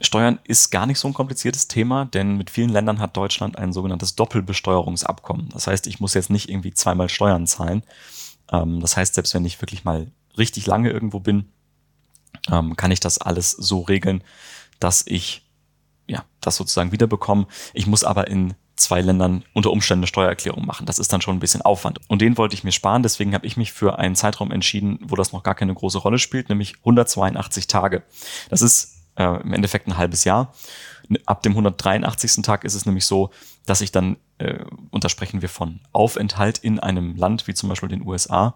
Steuern 0.00 0.40
ist 0.44 0.70
gar 0.70 0.86
nicht 0.86 0.98
so 0.98 1.08
ein 1.08 1.14
kompliziertes 1.14 1.68
Thema, 1.68 2.06
denn 2.06 2.36
mit 2.36 2.50
vielen 2.50 2.70
Ländern 2.70 2.98
hat 2.98 3.16
Deutschland 3.16 3.56
ein 3.56 3.72
sogenanntes 3.72 4.16
Doppelbesteuerungsabkommen. 4.16 5.48
Das 5.50 5.68
heißt, 5.68 5.86
ich 5.86 6.00
muss 6.00 6.14
jetzt 6.14 6.30
nicht 6.30 6.50
irgendwie 6.50 6.74
zweimal 6.74 7.08
Steuern 7.08 7.46
zahlen. 7.46 7.82
Ähm, 8.50 8.80
das 8.80 8.96
heißt, 8.96 9.14
selbst 9.14 9.32
wenn 9.34 9.44
ich 9.44 9.62
wirklich 9.62 9.84
mal 9.84 10.10
richtig 10.36 10.66
lange 10.66 10.90
irgendwo 10.90 11.20
bin, 11.20 11.52
ähm, 12.50 12.76
kann 12.76 12.90
ich 12.90 13.00
das 13.00 13.18
alles 13.18 13.50
so 13.52 13.80
regeln, 13.80 14.24
dass 14.80 15.04
ich 15.06 15.42
ja, 16.06 16.24
das 16.40 16.56
sozusagen 16.56 16.92
wiederbekomme. 16.92 17.46
Ich 17.74 17.86
muss 17.86 18.04
aber 18.04 18.28
in 18.28 18.54
zwei 18.76 19.00
Ländern 19.00 19.44
unter 19.52 19.70
Umständen 19.70 20.02
eine 20.02 20.08
Steuererklärung 20.08 20.66
machen. 20.66 20.86
Das 20.86 20.98
ist 20.98 21.12
dann 21.12 21.20
schon 21.20 21.36
ein 21.36 21.40
bisschen 21.40 21.62
Aufwand. 21.62 22.00
Und 22.08 22.20
den 22.20 22.36
wollte 22.36 22.54
ich 22.54 22.64
mir 22.64 22.72
sparen, 22.72 23.02
deswegen 23.02 23.34
habe 23.34 23.46
ich 23.46 23.56
mich 23.56 23.72
für 23.72 23.98
einen 23.98 24.16
Zeitraum 24.16 24.50
entschieden, 24.50 24.98
wo 25.02 25.14
das 25.14 25.32
noch 25.32 25.42
gar 25.42 25.54
keine 25.54 25.74
große 25.74 25.98
Rolle 25.98 26.18
spielt, 26.18 26.48
nämlich 26.48 26.76
182 26.78 27.66
Tage. 27.66 28.02
Das 28.50 28.62
ist 28.62 28.98
äh, 29.16 29.40
im 29.40 29.52
Endeffekt 29.52 29.86
ein 29.86 29.96
halbes 29.96 30.24
Jahr. 30.24 30.54
Ab 31.26 31.42
dem 31.42 31.52
183. 31.52 32.42
Tag 32.42 32.64
ist 32.64 32.74
es 32.74 32.86
nämlich 32.86 33.06
so, 33.06 33.30
dass 33.66 33.80
ich 33.80 33.92
dann, 33.92 34.16
äh, 34.38 34.64
und 34.90 35.04
da 35.04 35.08
sprechen 35.08 35.42
wir 35.42 35.48
von 35.48 35.80
Aufenthalt 35.92 36.58
in 36.58 36.80
einem 36.80 37.16
Land 37.16 37.46
wie 37.46 37.54
zum 37.54 37.68
Beispiel 37.68 37.88
den 37.88 38.06
USA, 38.06 38.54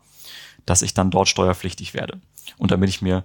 dass 0.65 0.83
ich 0.83 0.95
dann 0.95 1.11
dort 1.11 1.29
steuerpflichtig 1.29 1.95
werde. 1.95 2.21
Und 2.59 2.71
damit 2.71 2.89
ich 2.89 3.03
mir 3.03 3.25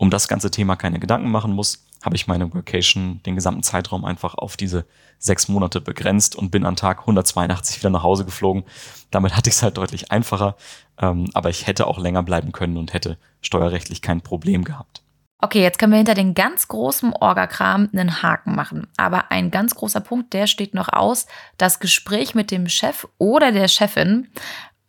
um 0.00 0.08
das 0.08 0.28
ganze 0.28 0.50
Thema 0.50 0.76
keine 0.76 0.98
Gedanken 0.98 1.30
machen 1.30 1.52
muss, 1.52 1.84
habe 2.02 2.16
ich 2.16 2.26
meine 2.26 2.54
Vacation 2.54 3.20
den 3.26 3.34
gesamten 3.34 3.62
Zeitraum 3.62 4.06
einfach 4.06 4.32
auf 4.34 4.56
diese 4.56 4.86
sechs 5.18 5.46
Monate 5.46 5.82
begrenzt 5.82 6.34
und 6.34 6.50
bin 6.50 6.64
an 6.64 6.74
Tag 6.74 7.00
182 7.00 7.80
wieder 7.80 7.90
nach 7.90 8.02
Hause 8.02 8.24
geflogen. 8.24 8.64
Damit 9.10 9.36
hatte 9.36 9.50
ich 9.50 9.56
es 9.56 9.62
halt 9.62 9.76
deutlich 9.76 10.10
einfacher, 10.10 10.56
ähm, 10.98 11.26
aber 11.34 11.50
ich 11.50 11.66
hätte 11.66 11.86
auch 11.86 11.98
länger 11.98 12.22
bleiben 12.22 12.52
können 12.52 12.78
und 12.78 12.94
hätte 12.94 13.18
steuerrechtlich 13.42 14.00
kein 14.00 14.22
Problem 14.22 14.64
gehabt. 14.64 15.02
Okay, 15.42 15.60
jetzt 15.62 15.78
können 15.78 15.92
wir 15.92 15.98
hinter 15.98 16.14
den 16.14 16.32
ganz 16.32 16.68
großen 16.68 17.12
Orgakram 17.12 17.90
einen 17.92 18.22
Haken 18.22 18.54
machen. 18.54 18.88
Aber 18.96 19.30
ein 19.30 19.50
ganz 19.50 19.74
großer 19.74 20.00
Punkt, 20.00 20.32
der 20.32 20.46
steht 20.46 20.72
noch 20.74 20.90
aus. 20.90 21.26
Das 21.58 21.78
Gespräch 21.78 22.34
mit 22.34 22.50
dem 22.50 22.68
Chef 22.68 23.06
oder 23.18 23.52
der 23.52 23.68
Chefin. 23.68 24.28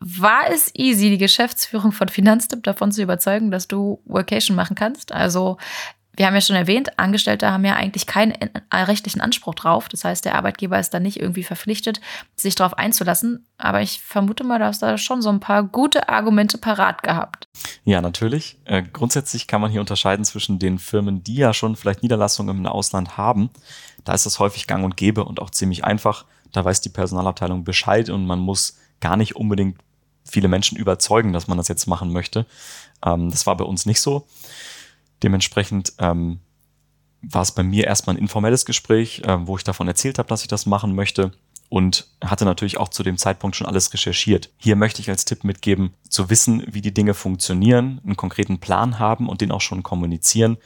War 0.03 0.49
es 0.49 0.71
easy, 0.73 1.11
die 1.11 1.19
Geschäftsführung 1.19 1.91
von 1.91 2.09
Finanztipp 2.09 2.63
davon 2.63 2.91
zu 2.91 3.03
überzeugen, 3.03 3.51
dass 3.51 3.67
du 3.67 4.01
Workation 4.05 4.55
machen 4.55 4.75
kannst? 4.75 5.11
Also 5.11 5.57
wir 6.15 6.25
haben 6.25 6.33
ja 6.33 6.41
schon 6.41 6.55
erwähnt, 6.55 6.99
Angestellte 6.99 7.51
haben 7.51 7.63
ja 7.63 7.75
eigentlich 7.75 8.05
keinen 8.05 8.31
äh, 8.31 8.49
rechtlichen 8.73 9.21
Anspruch 9.21 9.55
drauf. 9.55 9.87
Das 9.89 10.03
heißt, 10.03 10.25
der 10.25 10.35
Arbeitgeber 10.35 10.79
ist 10.79 10.93
dann 10.93 11.03
nicht 11.03 11.19
irgendwie 11.19 11.43
verpflichtet, 11.43 12.01
sich 12.35 12.55
darauf 12.55 12.77
einzulassen. 12.77 13.45
Aber 13.57 13.81
ich 13.81 14.01
vermute 14.01 14.43
mal, 14.43 14.59
dass 14.59 14.79
da 14.79 14.97
schon 14.97 15.21
so 15.21 15.29
ein 15.29 15.39
paar 15.39 15.63
gute 15.63 16.09
Argumente 16.09 16.57
parat 16.57 17.03
gehabt. 17.03 17.47
Ja, 17.83 18.01
natürlich. 18.01 18.59
Äh, 18.65 18.83
grundsätzlich 18.83 19.47
kann 19.47 19.61
man 19.61 19.71
hier 19.71 19.81
unterscheiden 19.81 20.25
zwischen 20.25 20.59
den 20.59 20.79
Firmen, 20.79 21.23
die 21.23 21.35
ja 21.35 21.53
schon 21.53 21.75
vielleicht 21.75 22.01
Niederlassungen 22.01 22.57
im 22.57 22.65
Ausland 22.65 23.17
haben. 23.17 23.51
Da 24.03 24.13
ist 24.13 24.25
das 24.25 24.39
häufig 24.39 24.67
gang 24.67 24.83
und 24.83 24.97
gäbe 24.97 25.23
und 25.23 25.39
auch 25.39 25.51
ziemlich 25.51 25.85
einfach. 25.85 26.25
Da 26.51 26.65
weiß 26.65 26.81
die 26.81 26.89
Personalabteilung 26.89 27.63
Bescheid 27.63 28.09
und 28.09 28.25
man 28.25 28.39
muss 28.39 28.77
gar 28.99 29.15
nicht 29.15 29.35
unbedingt 29.35 29.77
viele 30.23 30.47
Menschen 30.47 30.77
überzeugen, 30.77 31.33
dass 31.33 31.47
man 31.47 31.57
das 31.57 31.67
jetzt 31.67 31.87
machen 31.87 32.11
möchte. 32.11 32.45
Ähm, 33.05 33.29
das 33.29 33.45
war 33.47 33.57
bei 33.57 33.65
uns 33.65 33.85
nicht 33.85 34.01
so. 34.01 34.27
Dementsprechend 35.23 35.93
ähm, 35.99 36.39
war 37.21 37.41
es 37.41 37.51
bei 37.51 37.63
mir 37.63 37.85
erstmal 37.85 38.15
ein 38.15 38.21
informelles 38.21 38.65
Gespräch, 38.65 39.21
äh, 39.25 39.47
wo 39.47 39.57
ich 39.57 39.63
davon 39.63 39.87
erzählt 39.87 40.17
habe, 40.19 40.29
dass 40.29 40.41
ich 40.41 40.47
das 40.47 40.65
machen 40.65 40.95
möchte 40.95 41.31
und 41.69 42.07
hatte 42.21 42.43
natürlich 42.43 42.77
auch 42.77 42.89
zu 42.89 43.01
dem 43.01 43.17
Zeitpunkt 43.17 43.55
schon 43.55 43.67
alles 43.67 43.93
recherchiert. 43.93 44.49
Hier 44.57 44.75
möchte 44.75 45.01
ich 45.01 45.09
als 45.09 45.23
Tipp 45.23 45.43
mitgeben, 45.43 45.93
zu 46.09 46.29
wissen, 46.29 46.63
wie 46.67 46.81
die 46.81 46.93
Dinge 46.93 47.13
funktionieren, 47.13 48.01
einen 48.03 48.17
konkreten 48.17 48.59
Plan 48.59 48.99
haben 48.99 49.29
und 49.29 49.39
den 49.39 49.51
auch 49.51 49.61
schon 49.61 49.81
kommunizieren. 49.81 50.57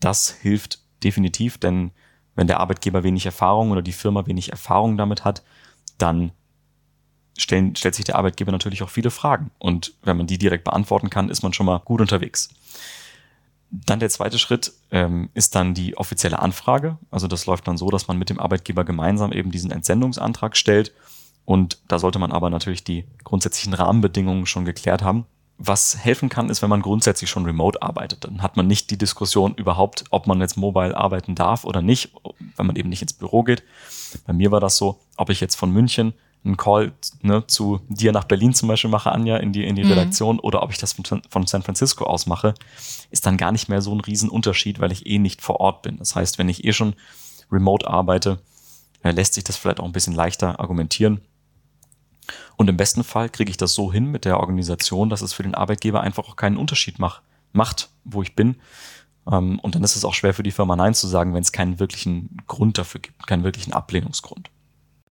Das 0.00 0.30
hilft 0.30 0.80
definitiv, 1.02 1.56
denn 1.56 1.92
wenn 2.34 2.46
der 2.46 2.60
Arbeitgeber 2.60 3.02
wenig 3.02 3.24
Erfahrung 3.26 3.70
oder 3.70 3.80
die 3.80 3.92
Firma 3.92 4.26
wenig 4.26 4.50
Erfahrung 4.50 4.98
damit 4.98 5.24
hat, 5.24 5.42
dann 5.96 6.32
stellen, 7.40 7.74
stellt 7.76 7.94
sich 7.94 8.04
der 8.04 8.16
Arbeitgeber 8.16 8.52
natürlich 8.52 8.82
auch 8.82 8.90
viele 8.90 9.10
Fragen. 9.10 9.50
Und 9.58 9.94
wenn 10.02 10.16
man 10.16 10.26
die 10.26 10.38
direkt 10.38 10.64
beantworten 10.64 11.10
kann, 11.10 11.30
ist 11.30 11.42
man 11.42 11.52
schon 11.52 11.66
mal 11.66 11.78
gut 11.78 12.00
unterwegs. 12.00 12.50
Dann 13.70 14.00
der 14.00 14.10
zweite 14.10 14.38
Schritt 14.38 14.72
ähm, 14.90 15.30
ist 15.34 15.54
dann 15.54 15.74
die 15.74 15.96
offizielle 15.96 16.40
Anfrage. 16.40 16.98
Also 17.10 17.28
das 17.28 17.46
läuft 17.46 17.68
dann 17.68 17.78
so, 17.78 17.90
dass 17.90 18.08
man 18.08 18.18
mit 18.18 18.28
dem 18.28 18.40
Arbeitgeber 18.40 18.84
gemeinsam 18.84 19.32
eben 19.32 19.52
diesen 19.52 19.70
Entsendungsantrag 19.70 20.56
stellt. 20.56 20.92
Und 21.44 21.78
da 21.88 21.98
sollte 21.98 22.18
man 22.18 22.32
aber 22.32 22.50
natürlich 22.50 22.84
die 22.84 23.04
grundsätzlichen 23.24 23.74
Rahmenbedingungen 23.74 24.46
schon 24.46 24.64
geklärt 24.64 25.02
haben. 25.02 25.24
Was 25.56 25.98
helfen 25.98 26.28
kann, 26.30 26.48
ist, 26.48 26.62
wenn 26.62 26.70
man 26.70 26.80
grundsätzlich 26.80 27.28
schon 27.28 27.44
remote 27.44 27.80
arbeitet. 27.82 28.24
Dann 28.24 28.42
hat 28.42 28.56
man 28.56 28.66
nicht 28.66 28.90
die 28.90 28.98
Diskussion 28.98 29.54
überhaupt, 29.54 30.04
ob 30.10 30.26
man 30.26 30.40
jetzt 30.40 30.56
mobile 30.56 30.96
arbeiten 30.96 31.34
darf 31.34 31.64
oder 31.64 31.82
nicht, 31.82 32.12
wenn 32.56 32.66
man 32.66 32.76
eben 32.76 32.88
nicht 32.88 33.02
ins 33.02 33.12
Büro 33.12 33.42
geht. 33.42 33.62
Bei 34.26 34.32
mir 34.32 34.50
war 34.50 34.60
das 34.60 34.78
so, 34.78 35.00
ob 35.16 35.28
ich 35.28 35.40
jetzt 35.40 35.56
von 35.56 35.70
München 35.70 36.14
einen 36.44 36.56
Call 36.56 36.92
ne, 37.22 37.46
zu 37.46 37.80
dir 37.88 38.12
nach 38.12 38.24
Berlin 38.24 38.54
zum 38.54 38.68
Beispiel 38.68 38.90
mache, 38.90 39.12
Anja, 39.12 39.36
in 39.36 39.52
die, 39.52 39.64
in 39.64 39.76
die 39.76 39.84
mhm. 39.84 39.90
Redaktion, 39.90 40.38
oder 40.40 40.62
ob 40.62 40.70
ich 40.70 40.78
das 40.78 40.94
von, 40.94 41.22
von 41.28 41.46
San 41.46 41.62
Francisco 41.62 42.04
aus 42.04 42.26
mache, 42.26 42.54
ist 43.10 43.26
dann 43.26 43.36
gar 43.36 43.52
nicht 43.52 43.68
mehr 43.68 43.82
so 43.82 43.94
ein 43.94 44.00
Riesenunterschied, 44.00 44.80
weil 44.80 44.92
ich 44.92 45.06
eh 45.06 45.18
nicht 45.18 45.42
vor 45.42 45.60
Ort 45.60 45.82
bin. 45.82 45.98
Das 45.98 46.16
heißt, 46.16 46.38
wenn 46.38 46.48
ich 46.48 46.64
eh 46.64 46.72
schon 46.72 46.94
remote 47.52 47.88
arbeite, 47.88 48.38
äh, 49.02 49.10
lässt 49.10 49.34
sich 49.34 49.44
das 49.44 49.56
vielleicht 49.56 49.80
auch 49.80 49.84
ein 49.84 49.92
bisschen 49.92 50.14
leichter 50.14 50.60
argumentieren. 50.60 51.20
Und 52.56 52.68
im 52.68 52.76
besten 52.76 53.04
Fall 53.04 53.28
kriege 53.28 53.50
ich 53.50 53.56
das 53.56 53.74
so 53.74 53.92
hin 53.92 54.06
mit 54.06 54.24
der 54.24 54.38
Organisation, 54.38 55.10
dass 55.10 55.22
es 55.22 55.32
für 55.32 55.42
den 55.42 55.54
Arbeitgeber 55.54 56.00
einfach 56.00 56.28
auch 56.28 56.36
keinen 56.36 56.56
Unterschied 56.56 56.98
mach, 56.98 57.22
macht, 57.52 57.90
wo 58.04 58.22
ich 58.22 58.34
bin. 58.34 58.56
Ähm, 59.30 59.58
und 59.60 59.74
dann 59.74 59.84
ist 59.84 59.96
es 59.96 60.04
auch 60.04 60.14
schwer 60.14 60.34
für 60.34 60.42
die 60.42 60.50
Firma 60.50 60.76
Nein 60.76 60.94
zu 60.94 61.06
sagen, 61.06 61.34
wenn 61.34 61.42
es 61.42 61.52
keinen 61.52 61.78
wirklichen 61.80 62.36
Grund 62.46 62.78
dafür 62.78 63.00
gibt, 63.00 63.26
keinen 63.26 63.44
wirklichen 63.44 63.72
Ablehnungsgrund. 63.72 64.50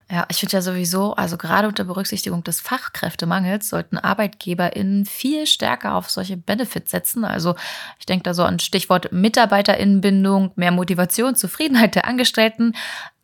Ja, 0.09 0.25
ich 0.29 0.37
finde 0.37 0.53
ja 0.53 0.61
sowieso, 0.61 1.15
also 1.15 1.35
gerade 1.35 1.67
unter 1.67 1.83
Berücksichtigung 1.83 2.43
des 2.43 2.61
Fachkräftemangels 2.61 3.69
sollten 3.69 3.97
ArbeitgeberInnen 3.97 5.05
viel 5.05 5.47
stärker 5.47 5.95
auf 5.95 6.11
solche 6.11 6.37
Benefits 6.37 6.91
setzen. 6.91 7.25
Also 7.25 7.55
ich 7.99 8.05
denke 8.05 8.21
da 8.21 8.35
so 8.35 8.43
an 8.43 8.59
Stichwort 8.59 9.11
MitarbeiterInnenbindung, 9.11 10.51
mehr 10.55 10.71
Motivation, 10.71 11.35
Zufriedenheit 11.35 11.95
der 11.95 12.05
Angestellten, 12.05 12.73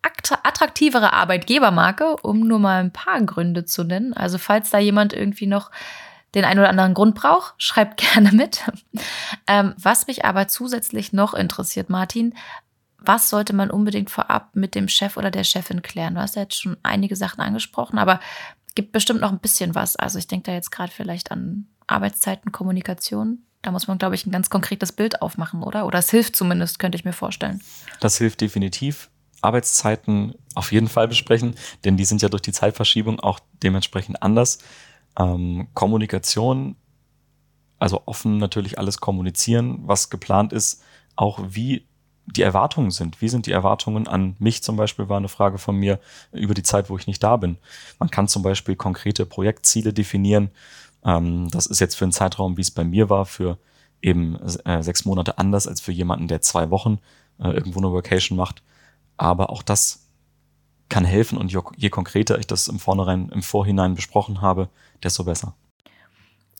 attraktivere 0.01 1.13
Arbeitgebermarke, 1.13 2.15
um 2.23 2.39
nur 2.47 2.57
mal 2.57 2.79
ein 2.79 2.91
paar 2.91 3.21
Gründe 3.21 3.65
zu 3.65 3.83
nennen. 3.83 4.13
Also 4.13 4.39
falls 4.39 4.71
da 4.71 4.79
jemand 4.79 5.13
irgendwie 5.13 5.45
noch 5.45 5.69
den 6.33 6.45
einen 6.45 6.59
oder 6.59 6.69
anderen 6.69 6.93
Grund 6.93 7.13
braucht, 7.13 7.53
schreibt 7.57 7.97
gerne 8.13 8.31
mit. 8.31 8.63
Ähm, 9.45 9.75
was 9.77 10.07
mich 10.07 10.25
aber 10.25 10.47
zusätzlich 10.47 11.13
noch 11.13 11.35
interessiert, 11.35 11.91
Martin, 11.91 12.33
was 13.01 13.29
sollte 13.29 13.53
man 13.53 13.71
unbedingt 13.71 14.09
vorab 14.09 14.55
mit 14.55 14.75
dem 14.75 14.87
Chef 14.87 15.17
oder 15.17 15.31
der 15.31 15.43
Chefin 15.43 15.81
klären? 15.81 16.15
Du 16.15 16.21
hast 16.21 16.35
ja 16.35 16.43
jetzt 16.43 16.61
schon 16.61 16.77
einige 16.83 17.15
Sachen 17.15 17.41
angesprochen, 17.41 17.97
aber 17.97 18.19
gibt 18.75 18.91
bestimmt 18.91 19.21
noch 19.21 19.31
ein 19.31 19.39
bisschen 19.39 19.75
was. 19.75 19.95
Also 19.95 20.19
ich 20.19 20.27
denke 20.27 20.45
da 20.45 20.53
jetzt 20.53 20.71
gerade 20.71 20.91
vielleicht 20.91 21.31
an 21.31 21.67
Arbeitszeiten, 21.87 22.51
Kommunikation. 22.51 23.39
Da 23.63 23.71
muss 23.71 23.87
man, 23.87 23.97
glaube 23.97 24.15
ich, 24.15 24.25
ein 24.25 24.31
ganz 24.31 24.49
konkretes 24.49 24.91
Bild 24.91 25.21
aufmachen, 25.21 25.63
oder? 25.63 25.85
Oder 25.85 25.99
es 25.99 26.09
hilft 26.09 26.35
zumindest, 26.35 26.79
könnte 26.79 26.95
ich 26.95 27.05
mir 27.05 27.13
vorstellen. 27.13 27.61
Das 27.99 28.17
hilft 28.17 28.41
definitiv. 28.41 29.09
Arbeitszeiten 29.41 30.35
auf 30.53 30.71
jeden 30.71 30.87
Fall 30.87 31.07
besprechen, 31.07 31.55
denn 31.83 31.97
die 31.97 32.05
sind 32.05 32.21
ja 32.21 32.29
durch 32.29 32.43
die 32.43 32.51
Zeitverschiebung 32.51 33.19
auch 33.19 33.39
dementsprechend 33.63 34.21
anders. 34.21 34.59
Ähm, 35.17 35.67
Kommunikation, 35.73 36.75
also 37.79 38.03
offen 38.05 38.37
natürlich 38.37 38.77
alles 38.77 38.99
kommunizieren, 38.99 39.79
was 39.83 40.11
geplant 40.11 40.53
ist, 40.53 40.83
auch 41.15 41.39
wie 41.49 41.87
die 42.25 42.41
Erwartungen 42.41 42.91
sind. 42.91 43.21
Wie 43.21 43.29
sind 43.29 43.45
die 43.45 43.51
Erwartungen 43.51 44.07
an 44.07 44.35
mich 44.39 44.63
zum 44.63 44.77
Beispiel, 44.77 45.09
war 45.09 45.17
eine 45.17 45.27
Frage 45.27 45.57
von 45.57 45.75
mir 45.75 45.99
über 46.31 46.53
die 46.53 46.63
Zeit, 46.63 46.89
wo 46.89 46.97
ich 46.97 47.07
nicht 47.07 47.23
da 47.23 47.37
bin. 47.37 47.57
Man 47.99 48.09
kann 48.09 48.27
zum 48.27 48.43
Beispiel 48.43 48.75
konkrete 48.75 49.25
Projektziele 49.25 49.93
definieren. 49.93 50.51
Ähm, 51.03 51.49
das 51.49 51.65
ist 51.65 51.79
jetzt 51.79 51.95
für 51.95 52.05
einen 52.05 52.11
Zeitraum, 52.11 52.57
wie 52.57 52.61
es 52.61 52.71
bei 52.71 52.83
mir 52.83 53.09
war, 53.09 53.25
für 53.25 53.57
eben 54.01 54.35
äh, 54.65 54.81
sechs 54.83 55.05
Monate 55.05 55.37
anders 55.37 55.67
als 55.67 55.81
für 55.81 55.91
jemanden, 55.91 56.27
der 56.27 56.41
zwei 56.41 56.69
Wochen 56.69 56.99
äh, 57.39 57.49
irgendwo 57.49 57.79
eine 57.79 57.93
Vacation 57.93 58.37
macht. 58.37 58.63
Aber 59.17 59.49
auch 59.49 59.63
das 59.63 60.07
kann 60.89 61.05
helfen 61.05 61.37
und 61.37 61.51
je, 61.51 61.59
je 61.77 61.89
konkreter 61.89 62.37
ich 62.37 62.47
das 62.47 62.67
im 62.67 62.79
Vornherein, 62.79 63.29
im 63.29 63.43
Vorhinein 63.43 63.95
besprochen 63.95 64.41
habe, 64.41 64.69
desto 65.03 65.23
besser. 65.23 65.55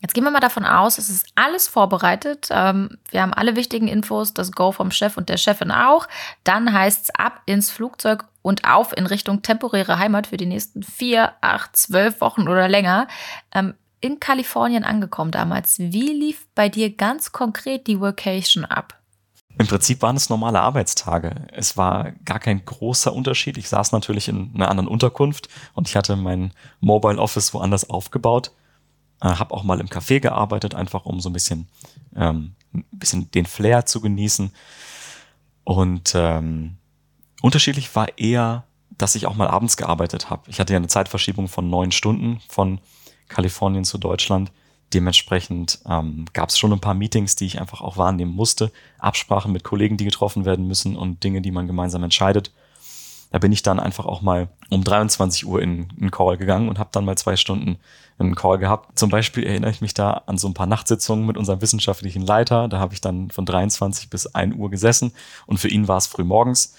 Jetzt 0.02 0.16
gehen 0.16 0.24
wir 0.24 0.32
mal 0.32 0.40
davon 0.40 0.66
aus, 0.66 0.98
es 0.98 1.10
ist 1.10 1.28
alles 1.36 1.68
vorbereitet. 1.68 2.48
Ähm, 2.50 2.98
wir 3.12 3.22
haben 3.22 3.34
alle 3.34 3.56
wichtigen 3.56 3.88
Infos, 3.88 4.34
das 4.34 4.52
Go 4.52 4.72
vom 4.72 4.90
Chef 4.90 5.16
und 5.16 5.30
der 5.30 5.38
Chefin 5.38 5.72
auch. 5.72 6.08
Dann 6.44 6.74
heißt 6.74 7.04
es 7.04 7.16
ab 7.16 7.42
ins 7.46 7.70
Flugzeug 7.70 8.26
und 8.42 8.68
auf 8.68 8.98
in 8.98 9.06
Richtung 9.06 9.44
temporäre 9.44 10.00
Heimat 10.00 10.28
für 10.28 10.38
die 10.38 10.48
nächsten 10.48 10.82
vier, 10.82 11.34
acht, 11.42 11.76
zwölf 11.76 12.20
Wochen 12.20 12.48
oder 12.48 12.68
länger. 12.68 13.08
Ähm, 13.54 13.76
in 14.00 14.20
Kalifornien 14.20 14.84
angekommen 14.84 15.30
damals. 15.30 15.78
Wie 15.78 16.12
lief 16.12 16.48
bei 16.56 16.68
dir 16.68 16.96
ganz 16.96 17.32
konkret 17.32 17.86
die 17.86 18.00
Workation 18.00 18.66
ab? 18.66 18.98
Im 19.60 19.68
Prinzip 19.68 20.02
waren 20.02 20.16
es 20.16 20.30
normale 20.30 20.60
Arbeitstage. 20.62 21.48
Es 21.52 21.78
war 21.78 22.14
gar 22.26 22.40
kein 22.40 22.66
großer 22.66 23.14
Unterschied. 23.14 23.58
Ich 23.58 23.70
saß 23.70 23.92
natürlich 23.92 24.28
in 24.28 24.52
einer 24.56 24.70
anderen 24.70 24.88
Unterkunft 24.88 25.50
und 25.76 25.88
ich 25.88 25.96
hatte 25.96 26.16
mein 26.16 26.52
Mobile 26.80 27.20
Office 27.20 27.54
woanders 27.54 27.88
aufgebaut. 27.88 28.52
Äh, 29.22 29.28
habe 29.28 29.54
auch 29.54 29.64
mal 29.64 29.80
im 29.80 29.88
Café 29.88 30.20
gearbeitet, 30.20 30.76
einfach 30.76 31.06
um 31.06 31.20
so 31.20 31.30
ein 31.30 31.34
bisschen, 31.34 31.68
ähm, 32.16 32.56
ein 32.74 32.86
bisschen 32.92 33.30
den 33.32 33.46
Flair 33.46 33.86
zu 33.86 34.02
genießen. 34.02 34.52
Und 35.64 36.14
ähm, 36.16 36.78
unterschiedlich 37.42 37.96
war 37.96 38.18
eher, 38.18 38.64
dass 38.98 39.16
ich 39.16 39.28
auch 39.28 39.36
mal 39.36 39.48
abends 39.48 39.78
gearbeitet 39.78 40.30
habe. 40.30 40.50
Ich 40.50 40.60
hatte 40.60 40.74
ja 40.74 40.78
eine 40.78 40.88
Zeitverschiebung 40.88 41.48
von 41.48 41.70
neun 41.70 41.92
Stunden 41.92 42.42
von 42.50 42.80
Kalifornien 43.28 43.86
zu 43.86 43.98
Deutschland. 43.98 44.52
Dementsprechend 44.94 45.80
ähm, 45.88 46.26
gab 46.34 46.50
es 46.50 46.60
schon 46.60 46.74
ein 46.74 46.82
paar 46.82 46.94
Meetings, 46.94 47.36
die 47.36 47.46
ich 47.46 47.62
einfach 47.62 47.82
auch 47.82 47.98
wahrnehmen 47.98 48.34
musste. 48.34 48.72
Absprachen 49.00 49.54
mit 49.54 49.64
Kollegen, 49.64 49.98
die 49.98 50.06
getroffen 50.06 50.46
werden 50.46 50.68
müssen 50.68 50.98
und 50.98 51.24
Dinge, 51.24 51.42
die 51.42 51.52
man 51.52 51.68
gemeinsam 51.68 52.04
entscheidet. 52.04 52.52
Da 53.32 53.40
bin 53.40 53.52
ich 53.52 53.64
dann 53.64 53.80
einfach 53.80 54.06
auch 54.06 54.22
mal 54.22 54.50
um 54.70 54.84
23 54.84 55.48
Uhr 55.48 55.62
in 55.62 55.88
einen 56.00 56.12
Call 56.12 56.38
gegangen 56.38 56.70
und 56.70 56.80
habe 56.80 56.90
dann 56.92 57.06
mal 57.06 57.18
zwei 57.18 57.36
Stunden 57.36 57.78
einen 58.20 58.36
Call 58.36 58.58
gehabt. 58.58 59.00
Zum 59.00 59.10
Beispiel 59.10 59.46
erinnere 59.46 59.72
ich 59.72 59.82
mich 59.82 59.94
da 59.94 60.24
an 60.26 60.38
so 60.38 60.48
ein 60.48 60.54
paar 60.54 60.68
Nachtsitzungen 60.68 61.26
mit 61.26 61.38
unserem 61.38 61.62
wissenschaftlichen 61.62 62.26
Leiter. 62.26 62.68
Da 62.68 62.80
habe 62.80 62.94
ich 62.94 63.02
dann 63.02 63.32
von 63.32 63.46
23 63.46 64.10
bis 64.10 64.28
1 64.28 64.56
Uhr 64.56 64.70
gesessen 64.70 65.14
und 65.48 65.60
für 65.60 65.70
ihn 65.70 65.88
war 65.88 65.98
es 65.98 66.08
früh 66.08 66.24
morgens. 66.24 66.76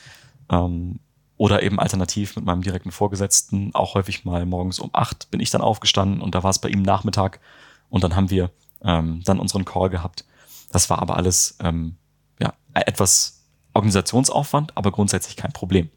Ähm, 0.50 1.00
oder 1.38 1.62
eben 1.62 1.80
alternativ 1.80 2.36
mit 2.36 2.44
meinem 2.44 2.62
direkten 2.62 2.92
Vorgesetzten, 2.92 3.74
auch 3.74 3.94
häufig 3.94 4.24
mal 4.24 4.46
morgens 4.46 4.78
um 4.78 4.90
8 4.92 5.30
bin 5.30 5.40
ich 5.40 5.50
dann 5.50 5.60
aufgestanden 5.60 6.20
und 6.20 6.34
da 6.34 6.42
war 6.44 6.50
es 6.50 6.60
bei 6.60 6.68
ihm 6.68 6.82
Nachmittag 6.82 7.40
und 7.88 8.04
dann 8.04 8.14
haben 8.14 8.30
wir 8.30 8.50
ähm, 8.84 9.22
dann 9.24 9.40
unseren 9.40 9.64
Call 9.64 9.90
gehabt. 9.90 10.24
Das 10.70 10.88
war 10.88 11.00
aber 11.00 11.16
alles 11.16 11.56
ähm, 11.60 11.96
ja, 12.40 12.52
etwas 12.74 13.42
Organisationsaufwand, 13.74 14.76
aber 14.76 14.92
grundsätzlich 14.92 15.36
kein 15.36 15.52
Problem. 15.52 15.90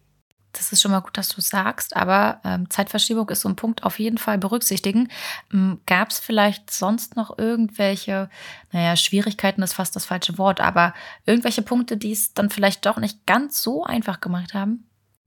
Das 0.58 0.72
ist 0.72 0.82
schon 0.82 0.91
mal 0.91 1.02
gut, 1.02 1.18
dass 1.18 1.28
du 1.28 1.41
sagst, 1.41 1.96
aber 1.96 2.39
ähm, 2.46 2.70
Zeitverschiebung 2.70 3.28
ist 3.30 3.41
so 3.41 3.50
ein 3.50 3.58
Punkt 3.58 3.84
auf 3.84 4.00
jeden 4.00 4.18
Fall 4.18 4.38
berücksichtigen. 4.38 5.10
Ähm, 5.54 5.82
Gab 5.86 6.12
es 6.12 6.20
vielleicht 6.20 6.72
sonst 6.72 7.18
noch 7.18 7.38
irgendwelche, 7.38 8.30
naja, 8.72 8.96
Schwierigkeiten 8.96 9.62
ist 9.63 9.74
fast 9.74 9.96
das 9.98 10.06
falsche 10.06 10.38
Wort, 10.38 10.62
aber 10.62 10.94
irgendwelche 11.26 11.62
Punkte, 11.62 11.98
die 11.98 12.13
es 12.13 12.34
dann 12.34 12.50
vielleicht 12.50 12.86
doch 12.86 12.98
nicht 12.98 13.26
ganz 13.26 13.62
so 13.62 13.84
einfach 13.84 14.22
gemacht 14.22 14.54
haben? 14.54 14.86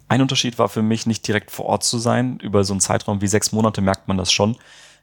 Ein 0.09 0.23
Unterschied 0.23 0.59
war 0.59 0.71
für 0.71 0.83
mich, 0.83 1.07
nicht 1.07 1.29
direkt 1.29 1.51
vor 1.51 1.67
Ort 1.67 1.85
zu 1.85 1.99
sein. 1.99 2.41
Über 2.41 2.65
so 2.65 2.73
einen 2.73 2.81
Zeitraum 2.81 3.21
wie 3.21 3.27
sechs 3.27 3.53
Monate 3.53 3.83
merkt 3.83 4.09
man 4.09 4.17
das 4.17 4.33
schon. 4.33 4.57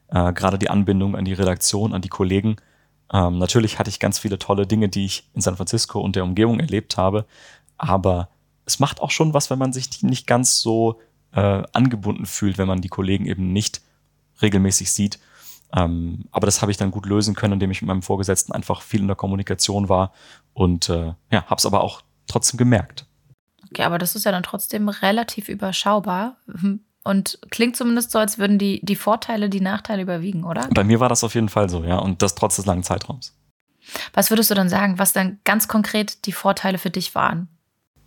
Äh, 0.07 0.33
Gerade 0.33 0.57
die 0.57 0.71
Anbindung 0.71 1.15
an 1.15 1.25
die 1.25 1.33
Redaktion, 1.33 1.93
an 1.93 2.01
die 2.01 2.09
Kollegen. 2.09 2.55
Ähm, 3.13 3.37
natürlich 3.37 3.77
hatte 3.77 3.91
ich 3.91 3.99
ganz 3.99 4.17
viele 4.17 4.39
tolle 4.39 4.65
Dinge, 4.65 4.89
die 4.89 5.05
ich 5.05 5.29
in 5.35 5.41
San 5.41 5.55
Francisco 5.55 5.99
und 5.99 6.15
der 6.15 6.23
Umgebung 6.23 6.59
erlebt 6.59 6.97
habe, 6.97 7.27
aber 7.77 8.29
es 8.65 8.79
macht 8.79 9.01
auch 9.01 9.11
schon 9.11 9.33
was, 9.33 9.49
wenn 9.49 9.59
man 9.59 9.73
sich 9.73 10.01
nicht 10.03 10.27
ganz 10.27 10.59
so 10.59 10.99
äh, 11.33 11.63
angebunden 11.73 12.25
fühlt, 12.25 12.57
wenn 12.57 12.67
man 12.67 12.81
die 12.81 12.89
Kollegen 12.89 13.25
eben 13.25 13.53
nicht 13.53 13.81
regelmäßig 14.41 14.91
sieht. 14.91 15.19
Ähm, 15.73 16.25
aber 16.31 16.45
das 16.45 16.61
habe 16.61 16.71
ich 16.71 16.77
dann 16.77 16.91
gut 16.91 17.05
lösen 17.05 17.35
können, 17.35 17.53
indem 17.53 17.71
ich 17.71 17.81
mit 17.81 17.87
meinem 17.87 18.01
Vorgesetzten 18.01 18.53
einfach 18.53 18.81
viel 18.81 19.01
in 19.01 19.07
der 19.07 19.15
Kommunikation 19.15 19.89
war 19.89 20.13
und 20.53 20.89
äh, 20.89 21.13
ja, 21.31 21.45
habe 21.45 21.55
es 21.55 21.65
aber 21.65 21.81
auch 21.81 22.01
trotzdem 22.27 22.57
gemerkt. 22.57 23.05
Okay, 23.69 23.83
aber 23.83 23.97
das 23.97 24.15
ist 24.15 24.25
ja 24.25 24.31
dann 24.31 24.43
trotzdem 24.43 24.89
relativ 24.89 25.49
überschaubar 25.49 26.37
und 27.03 27.39
klingt 27.49 27.75
zumindest 27.75 28.11
so, 28.11 28.19
als 28.19 28.37
würden 28.37 28.57
die, 28.57 28.79
die 28.83 28.95
Vorteile 28.95 29.49
die 29.49 29.61
Nachteile 29.61 30.01
überwiegen, 30.01 30.43
oder? 30.43 30.67
Bei 30.73 30.83
mir 30.83 30.99
war 30.99 31.09
das 31.09 31.23
auf 31.23 31.35
jeden 31.35 31.49
Fall 31.49 31.69
so, 31.69 31.83
ja, 31.83 31.97
und 31.97 32.21
das 32.21 32.35
trotz 32.35 32.55
des 32.55 32.65
langen 32.65 32.83
Zeitraums. 32.83 33.35
Was 34.13 34.29
würdest 34.29 34.49
du 34.49 34.55
dann 34.55 34.69
sagen, 34.69 34.97
was 34.97 35.13
dann 35.13 35.39
ganz 35.43 35.67
konkret 35.67 36.25
die 36.25 36.31
Vorteile 36.31 36.77
für 36.77 36.89
dich 36.89 37.13
waren? 37.13 37.49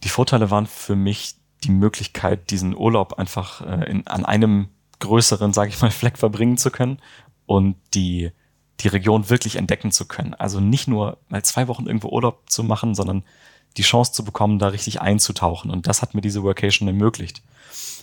Die 0.05 0.09
Vorteile 0.09 0.51
waren 0.51 0.67
für 0.67 0.97
mich 0.97 1.37
die 1.65 1.71
Möglichkeit, 1.71 2.51
diesen 2.51 2.77
Urlaub 2.77 3.19
einfach 3.19 3.63
äh, 3.63 3.91
in, 3.91 4.07
an 4.07 4.25
einem 4.25 4.69
größeren, 5.01 5.53
sage 5.53 5.71
ich 5.71 5.81
mal, 5.81 5.91
Fleck 5.93 6.19
verbringen 6.19 6.57
zu 6.57 6.71
können 6.71 6.99
und 7.47 7.77
die, 7.95 8.31
die 8.81 8.89
Region 8.89 9.29
wirklich 9.31 9.57
entdecken 9.57 9.91
zu 9.91 10.07
können. 10.07 10.35
Also 10.35 10.61
nicht 10.61 10.89
nur 10.89 11.19
mal 11.29 11.43
zwei 11.43 11.69
Wochen 11.69 11.87
irgendwo 11.87 12.09
Urlaub 12.09 12.49
zu 12.51 12.63
machen, 12.63 12.95
sondern 12.95 13.25
die 13.77 13.83
Chance 13.83 14.13
zu 14.13 14.25
bekommen, 14.25 14.59
da 14.59 14.69
richtig 14.69 15.01
einzutauchen. 15.01 15.71
Und 15.71 15.87
das 15.87 16.03
hat 16.03 16.15
mir 16.15 16.21
diese 16.21 16.43
Workation 16.43 16.89
ermöglicht. 16.89 17.43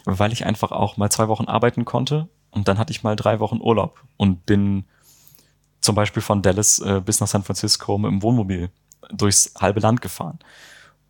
Weil 0.06 0.32
ich 0.32 0.46
einfach 0.46 0.72
auch 0.72 0.98
mal 0.98 1.10
zwei 1.10 1.28
Wochen 1.28 1.46
arbeiten 1.46 1.86
konnte 1.86 2.30
und 2.52 2.68
dann 2.68 2.78
hatte 2.78 2.92
ich 2.92 3.04
mal 3.04 3.16
drei 3.16 3.40
Wochen 3.40 3.60
Urlaub 3.60 4.04
und 4.18 4.46
bin 4.46 4.86
zum 5.82 5.96
Beispiel 5.96 6.22
von 6.22 6.42
Dallas 6.42 6.80
äh, 6.80 7.02
bis 7.04 7.20
nach 7.20 7.28
San 7.28 7.44
Francisco 7.44 7.98
mit 7.98 8.12
dem 8.12 8.22
Wohnmobil 8.24 8.70
durchs 9.12 9.54
halbe 9.60 9.80
Land 9.80 10.02
gefahren. 10.02 10.40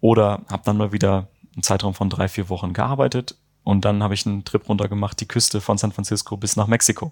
Oder 0.06 0.44
habe 0.52 0.62
dann 0.66 0.78
mal 0.78 0.92
wieder 0.92 1.30
einen 1.56 1.64
Zeitraum 1.64 1.96
von 1.96 2.12
drei, 2.12 2.28
vier 2.28 2.48
Wochen 2.50 2.74
gearbeitet 2.74 3.40
und 3.64 3.86
dann 3.86 4.04
habe 4.04 4.14
ich 4.14 4.28
einen 4.28 4.46
Trip 4.46 4.70
runter 4.70 4.88
gemacht, 4.88 5.20
die 5.20 5.28
Küste 5.28 5.62
von 5.62 5.80
San 5.80 5.92
Francisco 5.92 6.38
bis 6.38 6.56
nach 6.56 6.68
Mexiko. 6.68 7.12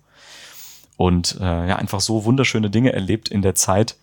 Und 0.96 1.40
äh, 1.42 1.70
ja, 1.70 1.78
einfach 1.78 2.02
so 2.02 2.24
wunderschöne 2.24 2.70
Dinge 2.70 2.94
erlebt 2.94 3.30
in 3.30 3.42
der 3.42 3.56
Zeit, 3.56 3.96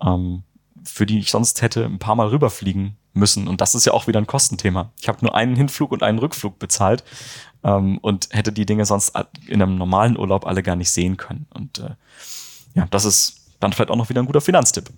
ähm, 0.00 0.44
für 0.84 1.06
die 1.06 1.18
ich 1.18 1.32
sonst 1.32 1.60
hätte 1.60 1.84
ein 1.84 1.98
paar 1.98 2.14
Mal 2.14 2.28
rüberfliegen 2.28 2.96
müssen. 3.14 3.48
Und 3.48 3.60
das 3.60 3.74
ist 3.74 3.84
ja 3.84 3.94
auch 3.94 4.06
wieder 4.06 4.20
ein 4.20 4.28
Kostenthema. 4.28 4.92
Ich 5.00 5.08
habe 5.08 5.18
nur 5.22 5.34
einen 5.34 5.56
Hinflug 5.56 5.90
und 5.90 6.04
einen 6.04 6.20
Rückflug 6.20 6.60
bezahlt 6.60 7.02
ähm, 7.64 7.98
und 7.98 8.28
hätte 8.30 8.52
die 8.52 8.64
Dinge 8.64 8.86
sonst 8.86 9.12
in 9.48 9.60
einem 9.60 9.74
normalen 9.74 10.16
Urlaub 10.16 10.46
alle 10.46 10.62
gar 10.62 10.76
nicht 10.76 10.92
sehen 10.92 11.16
können. 11.16 11.48
Und 11.52 11.80
äh, 11.80 11.96
ja, 12.74 12.86
das 12.92 13.04
ist 13.06 13.40
dann 13.58 13.72
vielleicht 13.72 13.90
auch 13.90 13.96
noch 13.96 14.08
wieder 14.08 14.22
ein 14.22 14.26
guter 14.26 14.40
Finanztipp. 14.40 14.88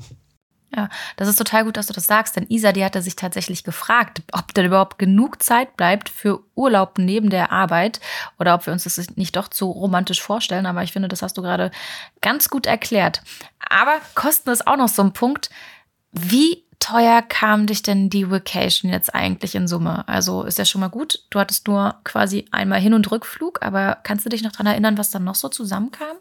Ja, 0.74 0.88
das 1.16 1.28
ist 1.28 1.36
total 1.36 1.64
gut, 1.64 1.76
dass 1.76 1.86
du 1.86 1.92
das 1.92 2.06
sagst, 2.06 2.34
denn 2.34 2.46
Isa, 2.48 2.72
die 2.72 2.82
hatte 2.82 3.02
sich 3.02 3.14
tatsächlich 3.14 3.62
gefragt, 3.62 4.22
ob 4.32 4.54
denn 4.54 4.64
überhaupt 4.64 4.98
genug 4.98 5.42
Zeit 5.42 5.76
bleibt 5.76 6.08
für 6.08 6.40
Urlaub 6.54 6.96
neben 6.96 7.28
der 7.28 7.52
Arbeit 7.52 8.00
oder 8.38 8.54
ob 8.54 8.64
wir 8.64 8.72
uns 8.72 8.84
das 8.84 9.16
nicht 9.16 9.36
doch 9.36 9.48
zu 9.48 9.70
romantisch 9.70 10.22
vorstellen. 10.22 10.64
Aber 10.64 10.82
ich 10.82 10.92
finde, 10.92 11.08
das 11.08 11.20
hast 11.20 11.36
du 11.36 11.42
gerade 11.42 11.70
ganz 12.22 12.48
gut 12.48 12.66
erklärt. 12.66 13.22
Aber 13.58 13.96
Kosten 14.14 14.48
ist 14.48 14.66
auch 14.66 14.78
noch 14.78 14.88
so 14.88 15.02
ein 15.02 15.12
Punkt. 15.12 15.50
Wie 16.10 16.64
teuer 16.78 17.20
kam 17.20 17.66
dich 17.66 17.82
denn 17.82 18.08
die 18.08 18.30
Vacation 18.30 18.90
jetzt 18.90 19.14
eigentlich 19.14 19.54
in 19.54 19.68
Summe? 19.68 20.08
Also 20.08 20.42
ist 20.42 20.58
ja 20.58 20.64
schon 20.64 20.80
mal 20.80 20.88
gut. 20.88 21.20
Du 21.28 21.38
hattest 21.38 21.68
nur 21.68 21.96
quasi 22.04 22.46
einmal 22.50 22.80
Hin- 22.80 22.94
und 22.94 23.10
Rückflug, 23.10 23.62
aber 23.62 23.98
kannst 24.04 24.24
du 24.24 24.30
dich 24.30 24.42
noch 24.42 24.52
daran 24.52 24.68
erinnern, 24.68 24.96
was 24.96 25.10
dann 25.10 25.24
noch 25.24 25.34
so 25.34 25.50
zusammenkam? 25.50 26.16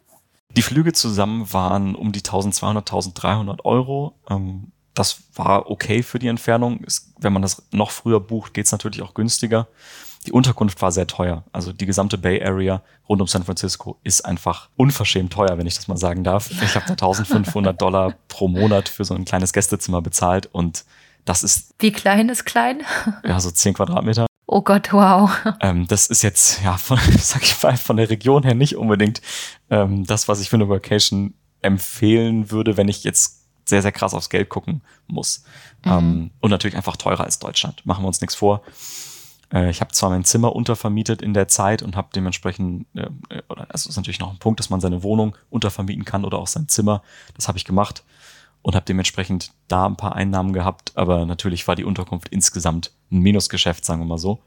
Die 0.55 0.61
Flüge 0.61 0.93
zusammen 0.93 1.51
waren 1.53 1.95
um 1.95 2.11
die 2.11 2.19
1200, 2.19 2.89
1300 2.89 3.65
Euro. 3.65 4.15
Ähm, 4.29 4.71
das 4.93 5.23
war 5.35 5.69
okay 5.69 6.03
für 6.03 6.19
die 6.19 6.27
Entfernung. 6.27 6.85
wenn 7.17 7.33
man 7.33 7.41
das 7.41 7.63
noch 7.71 7.91
früher 7.91 8.19
bucht, 8.19 8.53
geht 8.53 8.65
es 8.65 8.71
natürlich 8.71 9.01
auch 9.01 9.13
günstiger. 9.13 9.67
Die 10.27 10.31
Unterkunft 10.31 10.81
war 10.81 10.91
sehr 10.91 11.07
teuer. 11.07 11.43
Also 11.51 11.73
die 11.73 11.85
gesamte 11.85 12.17
Bay 12.17 12.43
Area 12.43 12.83
rund 13.09 13.21
um 13.21 13.27
San 13.27 13.43
Francisco 13.43 13.97
ist 14.03 14.23
einfach 14.23 14.69
unverschämt 14.75 15.33
teuer, 15.33 15.57
wenn 15.57 15.65
ich 15.65 15.75
das 15.75 15.87
mal 15.87 15.97
sagen 15.97 16.23
darf. 16.23 16.51
Ich 16.61 16.75
habe 16.75 16.85
da 16.85 16.91
1500 16.91 17.81
Dollar 17.81 18.13
pro 18.27 18.47
Monat 18.47 18.89
für 18.89 19.03
so 19.03 19.15
ein 19.15 19.25
kleines 19.25 19.53
Gästezimmer 19.53 20.01
bezahlt 20.01 20.47
und 20.51 20.85
das 21.25 21.43
ist. 21.43 21.73
Wie 21.79 21.91
klein 21.91 22.29
ist 22.29 22.45
klein? 22.45 22.81
Ja, 23.23 23.39
so 23.39 23.49
10 23.49 23.73
Quadratmeter. 23.73 24.27
Oh 24.53 24.61
Gott, 24.61 24.91
wow. 24.91 25.31
Ähm, 25.61 25.87
das 25.87 26.07
ist 26.07 26.23
jetzt, 26.23 26.61
ja, 26.61 26.75
von, 26.75 26.99
sag 27.19 27.41
ich 27.41 27.63
mal, 27.63 27.77
von 27.77 27.95
der 27.95 28.09
Region 28.09 28.43
her 28.43 28.53
nicht 28.53 28.75
unbedingt 28.75 29.21
ähm, 29.69 30.05
das, 30.05 30.27
was 30.27 30.41
ich 30.41 30.49
für 30.49 30.57
eine 30.57 30.67
Vacation 30.67 31.33
empfehlen 31.61 32.51
würde, 32.51 32.75
wenn 32.75 32.89
ich 32.89 33.05
jetzt 33.05 33.47
sehr, 33.63 33.81
sehr 33.81 33.93
krass 33.93 34.13
aufs 34.13 34.29
Geld 34.29 34.49
gucken 34.49 34.81
muss. 35.07 35.45
Mhm. 35.85 35.91
Ähm, 35.91 36.31
und 36.41 36.51
natürlich 36.51 36.75
einfach 36.75 36.97
teurer 36.97 37.23
als 37.23 37.39
Deutschland. 37.39 37.85
Machen 37.85 38.03
wir 38.03 38.07
uns 38.09 38.19
nichts 38.19 38.35
vor. 38.35 38.61
Äh, 39.53 39.69
ich 39.69 39.79
habe 39.79 39.93
zwar 39.93 40.09
mein 40.09 40.25
Zimmer 40.25 40.53
untervermietet 40.53 41.21
in 41.21 41.33
der 41.33 41.47
Zeit 41.47 41.81
und 41.81 41.95
habe 41.95 42.09
dementsprechend, 42.13 42.87
äh, 42.93 43.07
äh 43.29 43.41
oder 43.47 43.67
also 43.69 43.87
ist 43.87 43.95
natürlich 43.95 44.19
noch 44.19 44.31
ein 44.31 44.39
Punkt, 44.39 44.59
dass 44.59 44.69
man 44.69 44.81
seine 44.81 45.01
Wohnung 45.01 45.37
untervermieten 45.49 46.03
kann 46.03 46.25
oder 46.25 46.39
auch 46.39 46.47
sein 46.47 46.67
Zimmer. 46.67 47.03
Das 47.35 47.47
habe 47.47 47.57
ich 47.57 47.63
gemacht 47.63 48.03
und 48.61 48.75
habe 48.75 48.85
dementsprechend 48.85 49.51
da 49.67 49.85
ein 49.85 49.97
paar 49.97 50.15
Einnahmen 50.15 50.53
gehabt, 50.53 50.91
aber 50.95 51.25
natürlich 51.25 51.67
war 51.67 51.75
die 51.75 51.85
Unterkunft 51.85 52.29
insgesamt 52.29 52.91
ein 53.11 53.19
Minusgeschäft, 53.19 53.85
sagen 53.85 54.01
wir 54.01 54.07
mal 54.07 54.17
so. 54.17 54.39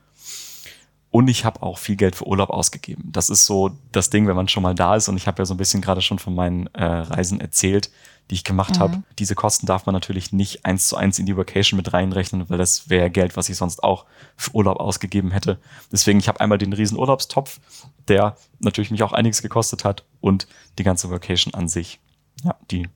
Und 1.14 1.28
ich 1.28 1.44
habe 1.44 1.62
auch 1.62 1.78
viel 1.78 1.94
Geld 1.94 2.16
für 2.16 2.26
Urlaub 2.26 2.50
ausgegeben. 2.50 3.08
Das 3.12 3.28
ist 3.28 3.46
so 3.46 3.70
das 3.92 4.10
Ding, 4.10 4.26
wenn 4.26 4.34
man 4.34 4.48
schon 4.48 4.64
mal 4.64 4.74
da 4.74 4.96
ist. 4.96 5.08
Und 5.08 5.16
ich 5.16 5.28
habe 5.28 5.40
ja 5.40 5.46
so 5.46 5.54
ein 5.54 5.58
bisschen 5.58 5.80
gerade 5.80 6.02
schon 6.02 6.18
von 6.18 6.34
meinen 6.34 6.66
äh, 6.74 6.84
Reisen 6.84 7.40
erzählt, 7.40 7.92
die 8.30 8.34
ich 8.34 8.42
gemacht 8.42 8.74
mhm. 8.74 8.80
habe. 8.80 9.02
Diese 9.20 9.36
Kosten 9.36 9.64
darf 9.64 9.86
man 9.86 9.92
natürlich 9.92 10.32
nicht 10.32 10.66
eins 10.66 10.88
zu 10.88 10.96
eins 10.96 11.20
in 11.20 11.26
die 11.26 11.36
Vacation 11.36 11.76
mit 11.76 11.92
reinrechnen, 11.92 12.50
weil 12.50 12.58
das 12.58 12.90
wäre 12.90 13.10
Geld, 13.10 13.36
was 13.36 13.48
ich 13.48 13.56
sonst 13.56 13.84
auch 13.84 14.06
für 14.36 14.56
Urlaub 14.56 14.80
ausgegeben 14.80 15.30
hätte. 15.30 15.60
Deswegen, 15.92 16.18
ich 16.18 16.26
habe 16.26 16.40
einmal 16.40 16.58
den 16.58 16.72
riesen 16.72 16.98
Urlaubstopf, 16.98 17.60
der 18.08 18.36
natürlich 18.58 18.90
mich 18.90 19.04
auch 19.04 19.12
einiges 19.12 19.40
gekostet 19.40 19.84
hat 19.84 20.02
und 20.20 20.48
die 20.78 20.82
ganze 20.82 21.12
Vacation 21.12 21.54
an 21.54 21.68
sich. 21.68 22.00
Ja, 22.42 22.56
die 22.72 22.88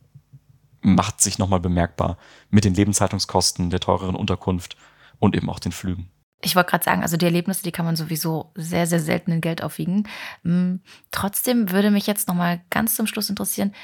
macht 0.94 1.20
sich 1.20 1.38
nochmal 1.38 1.60
bemerkbar 1.60 2.18
mit 2.50 2.64
den 2.64 2.74
Lebenshaltungskosten, 2.74 3.70
der 3.70 3.80
teureren 3.80 4.16
Unterkunft 4.16 4.76
und 5.18 5.36
eben 5.36 5.50
auch 5.50 5.58
den 5.58 5.72
Flügen. 5.72 6.10
Ich 6.40 6.54
wollte 6.54 6.70
gerade 6.70 6.84
sagen, 6.84 7.02
also 7.02 7.16
die 7.16 7.24
Erlebnisse, 7.24 7.64
die 7.64 7.72
kann 7.72 7.84
man 7.84 7.96
sowieso 7.96 8.52
sehr, 8.54 8.86
sehr 8.86 9.00
selten 9.00 9.32
in 9.32 9.40
Geld 9.40 9.62
aufwiegen. 9.62 10.08
Hm, 10.44 10.80
trotzdem 11.10 11.70
würde 11.72 11.90
mich 11.90 12.06
jetzt 12.06 12.28
nochmal 12.28 12.60
ganz 12.70 12.94
zum 12.94 13.06
Schluss 13.06 13.28
interessieren, 13.28 13.74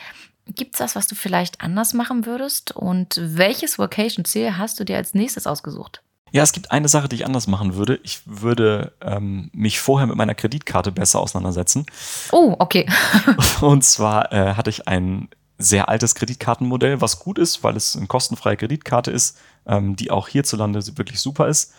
gibt 0.46 0.74
es 0.74 0.80
was, 0.80 0.94
was 0.94 1.06
du 1.06 1.14
vielleicht 1.14 1.62
anders 1.62 1.94
machen 1.94 2.26
würdest? 2.26 2.72
Und 2.72 3.18
welches 3.20 3.78
Vocation-Ziel 3.78 4.56
hast 4.56 4.78
du 4.78 4.84
dir 4.84 4.96
als 4.96 5.14
nächstes 5.14 5.46
ausgesucht? 5.46 6.02
Ja, 6.30 6.42
es 6.42 6.52
gibt 6.52 6.72
eine 6.72 6.88
Sache, 6.88 7.08
die 7.08 7.16
ich 7.16 7.26
anders 7.26 7.46
machen 7.46 7.76
würde. 7.76 8.00
Ich 8.02 8.20
würde 8.24 8.92
ähm, 9.00 9.50
mich 9.52 9.78
vorher 9.78 10.06
mit 10.06 10.16
meiner 10.16 10.34
Kreditkarte 10.34 10.90
besser 10.90 11.20
auseinandersetzen. 11.20 11.86
Oh, 12.32 12.56
okay. 12.58 12.88
Und 13.60 13.84
zwar 13.84 14.32
äh, 14.32 14.54
hatte 14.54 14.70
ich 14.70 14.88
ein 14.88 15.28
sehr 15.58 15.88
altes 15.88 16.14
Kreditkartenmodell, 16.14 17.00
was 17.00 17.20
gut 17.20 17.38
ist, 17.38 17.62
weil 17.62 17.76
es 17.76 17.96
eine 17.96 18.06
kostenfreie 18.06 18.56
Kreditkarte 18.56 19.10
ist, 19.10 19.38
ähm, 19.66 19.96
die 19.96 20.10
auch 20.10 20.28
hierzulande 20.28 20.84
wirklich 20.96 21.20
super 21.20 21.48
ist. 21.48 21.72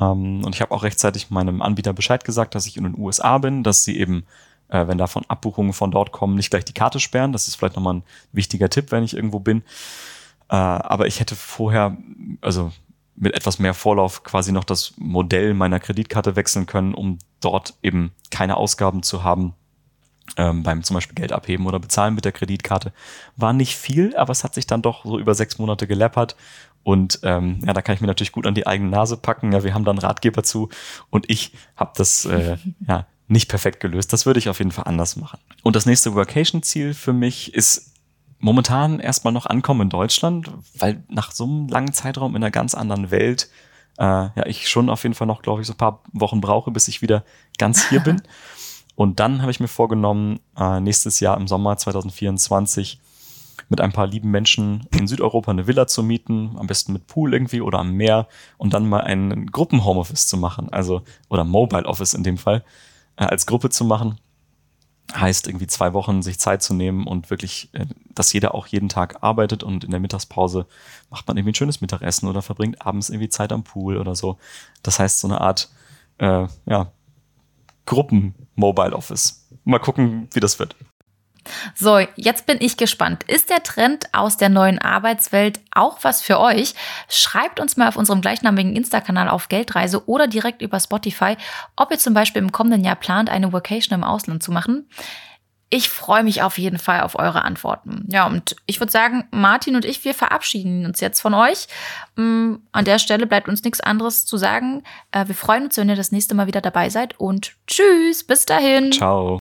Ähm, 0.00 0.44
und 0.44 0.54
ich 0.54 0.60
habe 0.60 0.72
auch 0.72 0.82
rechtzeitig 0.82 1.30
meinem 1.30 1.62
Anbieter 1.62 1.92
Bescheid 1.92 2.24
gesagt, 2.24 2.54
dass 2.54 2.66
ich 2.66 2.76
in 2.76 2.84
den 2.84 2.98
USA 2.98 3.38
bin, 3.38 3.62
dass 3.62 3.84
sie 3.84 3.98
eben, 3.98 4.24
äh, 4.68 4.86
wenn 4.86 4.98
davon 4.98 5.24
Abbuchungen 5.28 5.72
von 5.72 5.90
dort 5.90 6.12
kommen, 6.12 6.34
nicht 6.34 6.50
gleich 6.50 6.64
die 6.64 6.74
Karte 6.74 7.00
sperren. 7.00 7.32
Das 7.32 7.48
ist 7.48 7.56
vielleicht 7.56 7.76
nochmal 7.76 7.96
ein 7.96 8.02
wichtiger 8.32 8.68
Tipp, 8.68 8.90
wenn 8.90 9.04
ich 9.04 9.14
irgendwo 9.14 9.38
bin. 9.38 9.62
Äh, 10.48 10.56
aber 10.56 11.06
ich 11.06 11.20
hätte 11.20 11.36
vorher, 11.36 11.96
also 12.40 12.72
mit 13.14 13.34
etwas 13.34 13.58
mehr 13.58 13.74
Vorlauf 13.74 14.24
quasi 14.24 14.50
noch 14.50 14.64
das 14.64 14.94
Modell 14.96 15.54
meiner 15.54 15.78
Kreditkarte 15.78 16.36
wechseln 16.36 16.66
können, 16.66 16.94
um 16.94 17.18
dort 17.40 17.74
eben 17.82 18.12
keine 18.30 18.56
Ausgaben 18.56 19.02
zu 19.02 19.22
haben, 19.24 19.54
ähm, 20.36 20.62
beim 20.62 20.82
zum 20.82 20.94
Beispiel 20.94 21.14
Geld 21.14 21.32
abheben 21.32 21.66
oder 21.66 21.78
bezahlen 21.78 22.14
mit 22.14 22.24
der 22.24 22.32
Kreditkarte. 22.32 22.92
War 23.36 23.52
nicht 23.52 23.76
viel, 23.76 24.16
aber 24.16 24.32
es 24.32 24.44
hat 24.44 24.54
sich 24.54 24.66
dann 24.66 24.82
doch 24.82 25.04
so 25.04 25.18
über 25.18 25.34
sechs 25.34 25.58
Monate 25.58 25.86
geleppert 25.86 26.36
und 26.82 27.20
ähm, 27.22 27.60
ja, 27.66 27.72
da 27.72 27.82
kann 27.82 27.94
ich 27.94 28.00
mir 28.00 28.06
natürlich 28.06 28.32
gut 28.32 28.46
an 28.46 28.54
die 28.54 28.66
eigene 28.66 28.90
Nase 28.90 29.16
packen. 29.16 29.52
Ja, 29.52 29.64
wir 29.64 29.74
haben 29.74 29.84
da 29.84 29.90
einen 29.90 29.98
Ratgeber 29.98 30.42
zu 30.42 30.70
und 31.10 31.28
ich 31.28 31.52
habe 31.76 31.92
das 31.96 32.24
äh, 32.24 32.56
ja 32.88 33.06
nicht 33.28 33.48
perfekt 33.48 33.80
gelöst. 33.80 34.12
Das 34.12 34.26
würde 34.26 34.38
ich 34.38 34.48
auf 34.48 34.58
jeden 34.58 34.72
Fall 34.72 34.86
anders 34.86 35.16
machen. 35.16 35.38
Und 35.62 35.76
das 35.76 35.86
nächste 35.86 36.14
Workation-Ziel 36.14 36.94
für 36.94 37.12
mich 37.12 37.54
ist 37.54 37.94
momentan 38.38 38.98
erstmal 38.98 39.32
noch 39.32 39.46
ankommen 39.46 39.82
in 39.82 39.90
Deutschland, 39.90 40.50
weil 40.74 41.04
nach 41.08 41.30
so 41.30 41.44
einem 41.44 41.68
langen 41.68 41.92
Zeitraum 41.92 42.34
in 42.34 42.42
einer 42.42 42.50
ganz 42.50 42.74
anderen 42.74 43.10
Welt 43.10 43.50
äh, 43.98 44.04
ja 44.04 44.46
ich 44.46 44.68
schon 44.68 44.88
auf 44.88 45.02
jeden 45.02 45.14
Fall 45.14 45.26
noch, 45.26 45.42
glaube 45.42 45.60
ich, 45.60 45.66
so 45.66 45.74
ein 45.74 45.78
paar 45.78 46.02
Wochen 46.12 46.40
brauche, 46.40 46.70
bis 46.70 46.88
ich 46.88 47.02
wieder 47.02 47.24
ganz 47.58 47.88
hier 47.88 48.00
bin. 48.00 48.22
Und 48.96 49.20
dann 49.20 49.40
habe 49.40 49.50
ich 49.50 49.60
mir 49.60 49.68
vorgenommen, 49.68 50.40
äh, 50.56 50.80
nächstes 50.80 51.20
Jahr 51.20 51.36
im 51.36 51.48
Sommer 51.48 51.76
2024 51.76 53.00
mit 53.68 53.80
ein 53.80 53.92
paar 53.92 54.06
lieben 54.06 54.30
Menschen 54.30 54.86
in 54.90 55.06
Südeuropa 55.06 55.50
eine 55.50 55.66
Villa 55.66 55.86
zu 55.86 56.02
mieten, 56.02 56.56
am 56.58 56.66
besten 56.66 56.92
mit 56.92 57.06
Pool 57.06 57.32
irgendwie 57.32 57.60
oder 57.60 57.78
am 57.78 57.92
Meer 57.92 58.28
und 58.58 58.74
dann 58.74 58.88
mal 58.88 59.02
ein 59.02 59.46
Gruppen-Homeoffice 59.46 60.26
zu 60.26 60.36
machen, 60.36 60.72
also 60.72 61.02
oder 61.28 61.44
Mobile 61.44 61.86
Office 61.86 62.14
in 62.14 62.24
dem 62.24 62.36
Fall, 62.36 62.64
äh, 63.16 63.24
als 63.24 63.46
Gruppe 63.46 63.70
zu 63.70 63.84
machen. 63.84 64.18
Heißt 65.14 65.48
irgendwie 65.48 65.66
zwei 65.66 65.92
Wochen 65.92 66.22
sich 66.22 66.38
Zeit 66.38 66.62
zu 66.62 66.72
nehmen 66.72 67.06
und 67.06 67.30
wirklich, 67.30 67.70
äh, 67.72 67.86
dass 68.14 68.32
jeder 68.32 68.54
auch 68.54 68.66
jeden 68.66 68.88
Tag 68.88 69.22
arbeitet 69.22 69.62
und 69.62 69.84
in 69.84 69.90
der 69.90 70.00
Mittagspause 70.00 70.66
macht 71.08 71.26
man 71.28 71.36
irgendwie 71.36 71.52
ein 71.52 71.56
schönes 71.56 71.80
Mittagessen 71.80 72.28
oder 72.28 72.42
verbringt 72.42 72.84
abends 72.84 73.08
irgendwie 73.08 73.28
Zeit 73.28 73.52
am 73.52 73.64
Pool 73.64 73.96
oder 73.96 74.14
so. 74.14 74.38
Das 74.82 74.98
heißt 74.98 75.20
so 75.20 75.28
eine 75.28 75.40
Art, 75.40 75.70
äh, 76.18 76.46
ja, 76.66 76.92
Gruppen-Mobile 77.86 78.94
Office. 78.94 79.48
Mal 79.64 79.78
gucken, 79.78 80.28
wie 80.32 80.40
das 80.40 80.58
wird. 80.58 80.76
So, 81.74 81.98
jetzt 82.16 82.46
bin 82.46 82.58
ich 82.60 82.76
gespannt. 82.76 83.24
Ist 83.24 83.50
der 83.50 83.62
Trend 83.62 84.12
aus 84.12 84.36
der 84.36 84.48
neuen 84.48 84.78
Arbeitswelt 84.78 85.60
auch 85.72 85.98
was 86.02 86.20
für 86.22 86.38
euch? 86.38 86.74
Schreibt 87.08 87.60
uns 87.60 87.76
mal 87.76 87.88
auf 87.88 87.96
unserem 87.96 88.20
gleichnamigen 88.20 88.76
Insta-Kanal 88.76 89.28
auf 89.28 89.48
Geldreise 89.48 90.06
oder 90.08 90.26
direkt 90.26 90.62
über 90.62 90.78
Spotify, 90.78 91.36
ob 91.76 91.90
ihr 91.90 91.98
zum 91.98 92.14
Beispiel 92.14 92.42
im 92.42 92.52
kommenden 92.52 92.84
Jahr 92.84 92.96
plant, 92.96 93.30
eine 93.30 93.52
Vacation 93.52 93.98
im 93.98 94.04
Ausland 94.04 94.42
zu 94.42 94.52
machen. 94.52 94.88
Ich 95.72 95.88
freue 95.88 96.24
mich 96.24 96.42
auf 96.42 96.58
jeden 96.58 96.78
Fall 96.78 97.02
auf 97.02 97.16
eure 97.16 97.44
Antworten. 97.44 98.04
Ja, 98.08 98.26
und 98.26 98.56
ich 98.66 98.80
würde 98.80 98.90
sagen, 98.90 99.24
Martin 99.30 99.76
und 99.76 99.84
ich, 99.84 100.04
wir 100.04 100.14
verabschieden 100.14 100.84
uns 100.84 101.00
jetzt 101.00 101.20
von 101.20 101.32
euch. 101.32 101.68
Mm, 102.16 102.56
an 102.72 102.84
der 102.84 102.98
Stelle 102.98 103.26
bleibt 103.26 103.48
uns 103.48 103.62
nichts 103.62 103.80
anderes 103.80 104.26
zu 104.26 104.36
sagen. 104.36 104.82
Äh, 105.12 105.28
wir 105.28 105.36
freuen 105.36 105.64
uns, 105.64 105.76
wenn 105.76 105.88
ihr 105.88 105.96
das 105.96 106.10
nächste 106.10 106.34
Mal 106.34 106.48
wieder 106.48 106.60
dabei 106.60 106.90
seid 106.90 107.18
und 107.20 107.54
tschüss, 107.68 108.24
bis 108.24 108.46
dahin. 108.46 108.90
Ciao. 108.90 109.38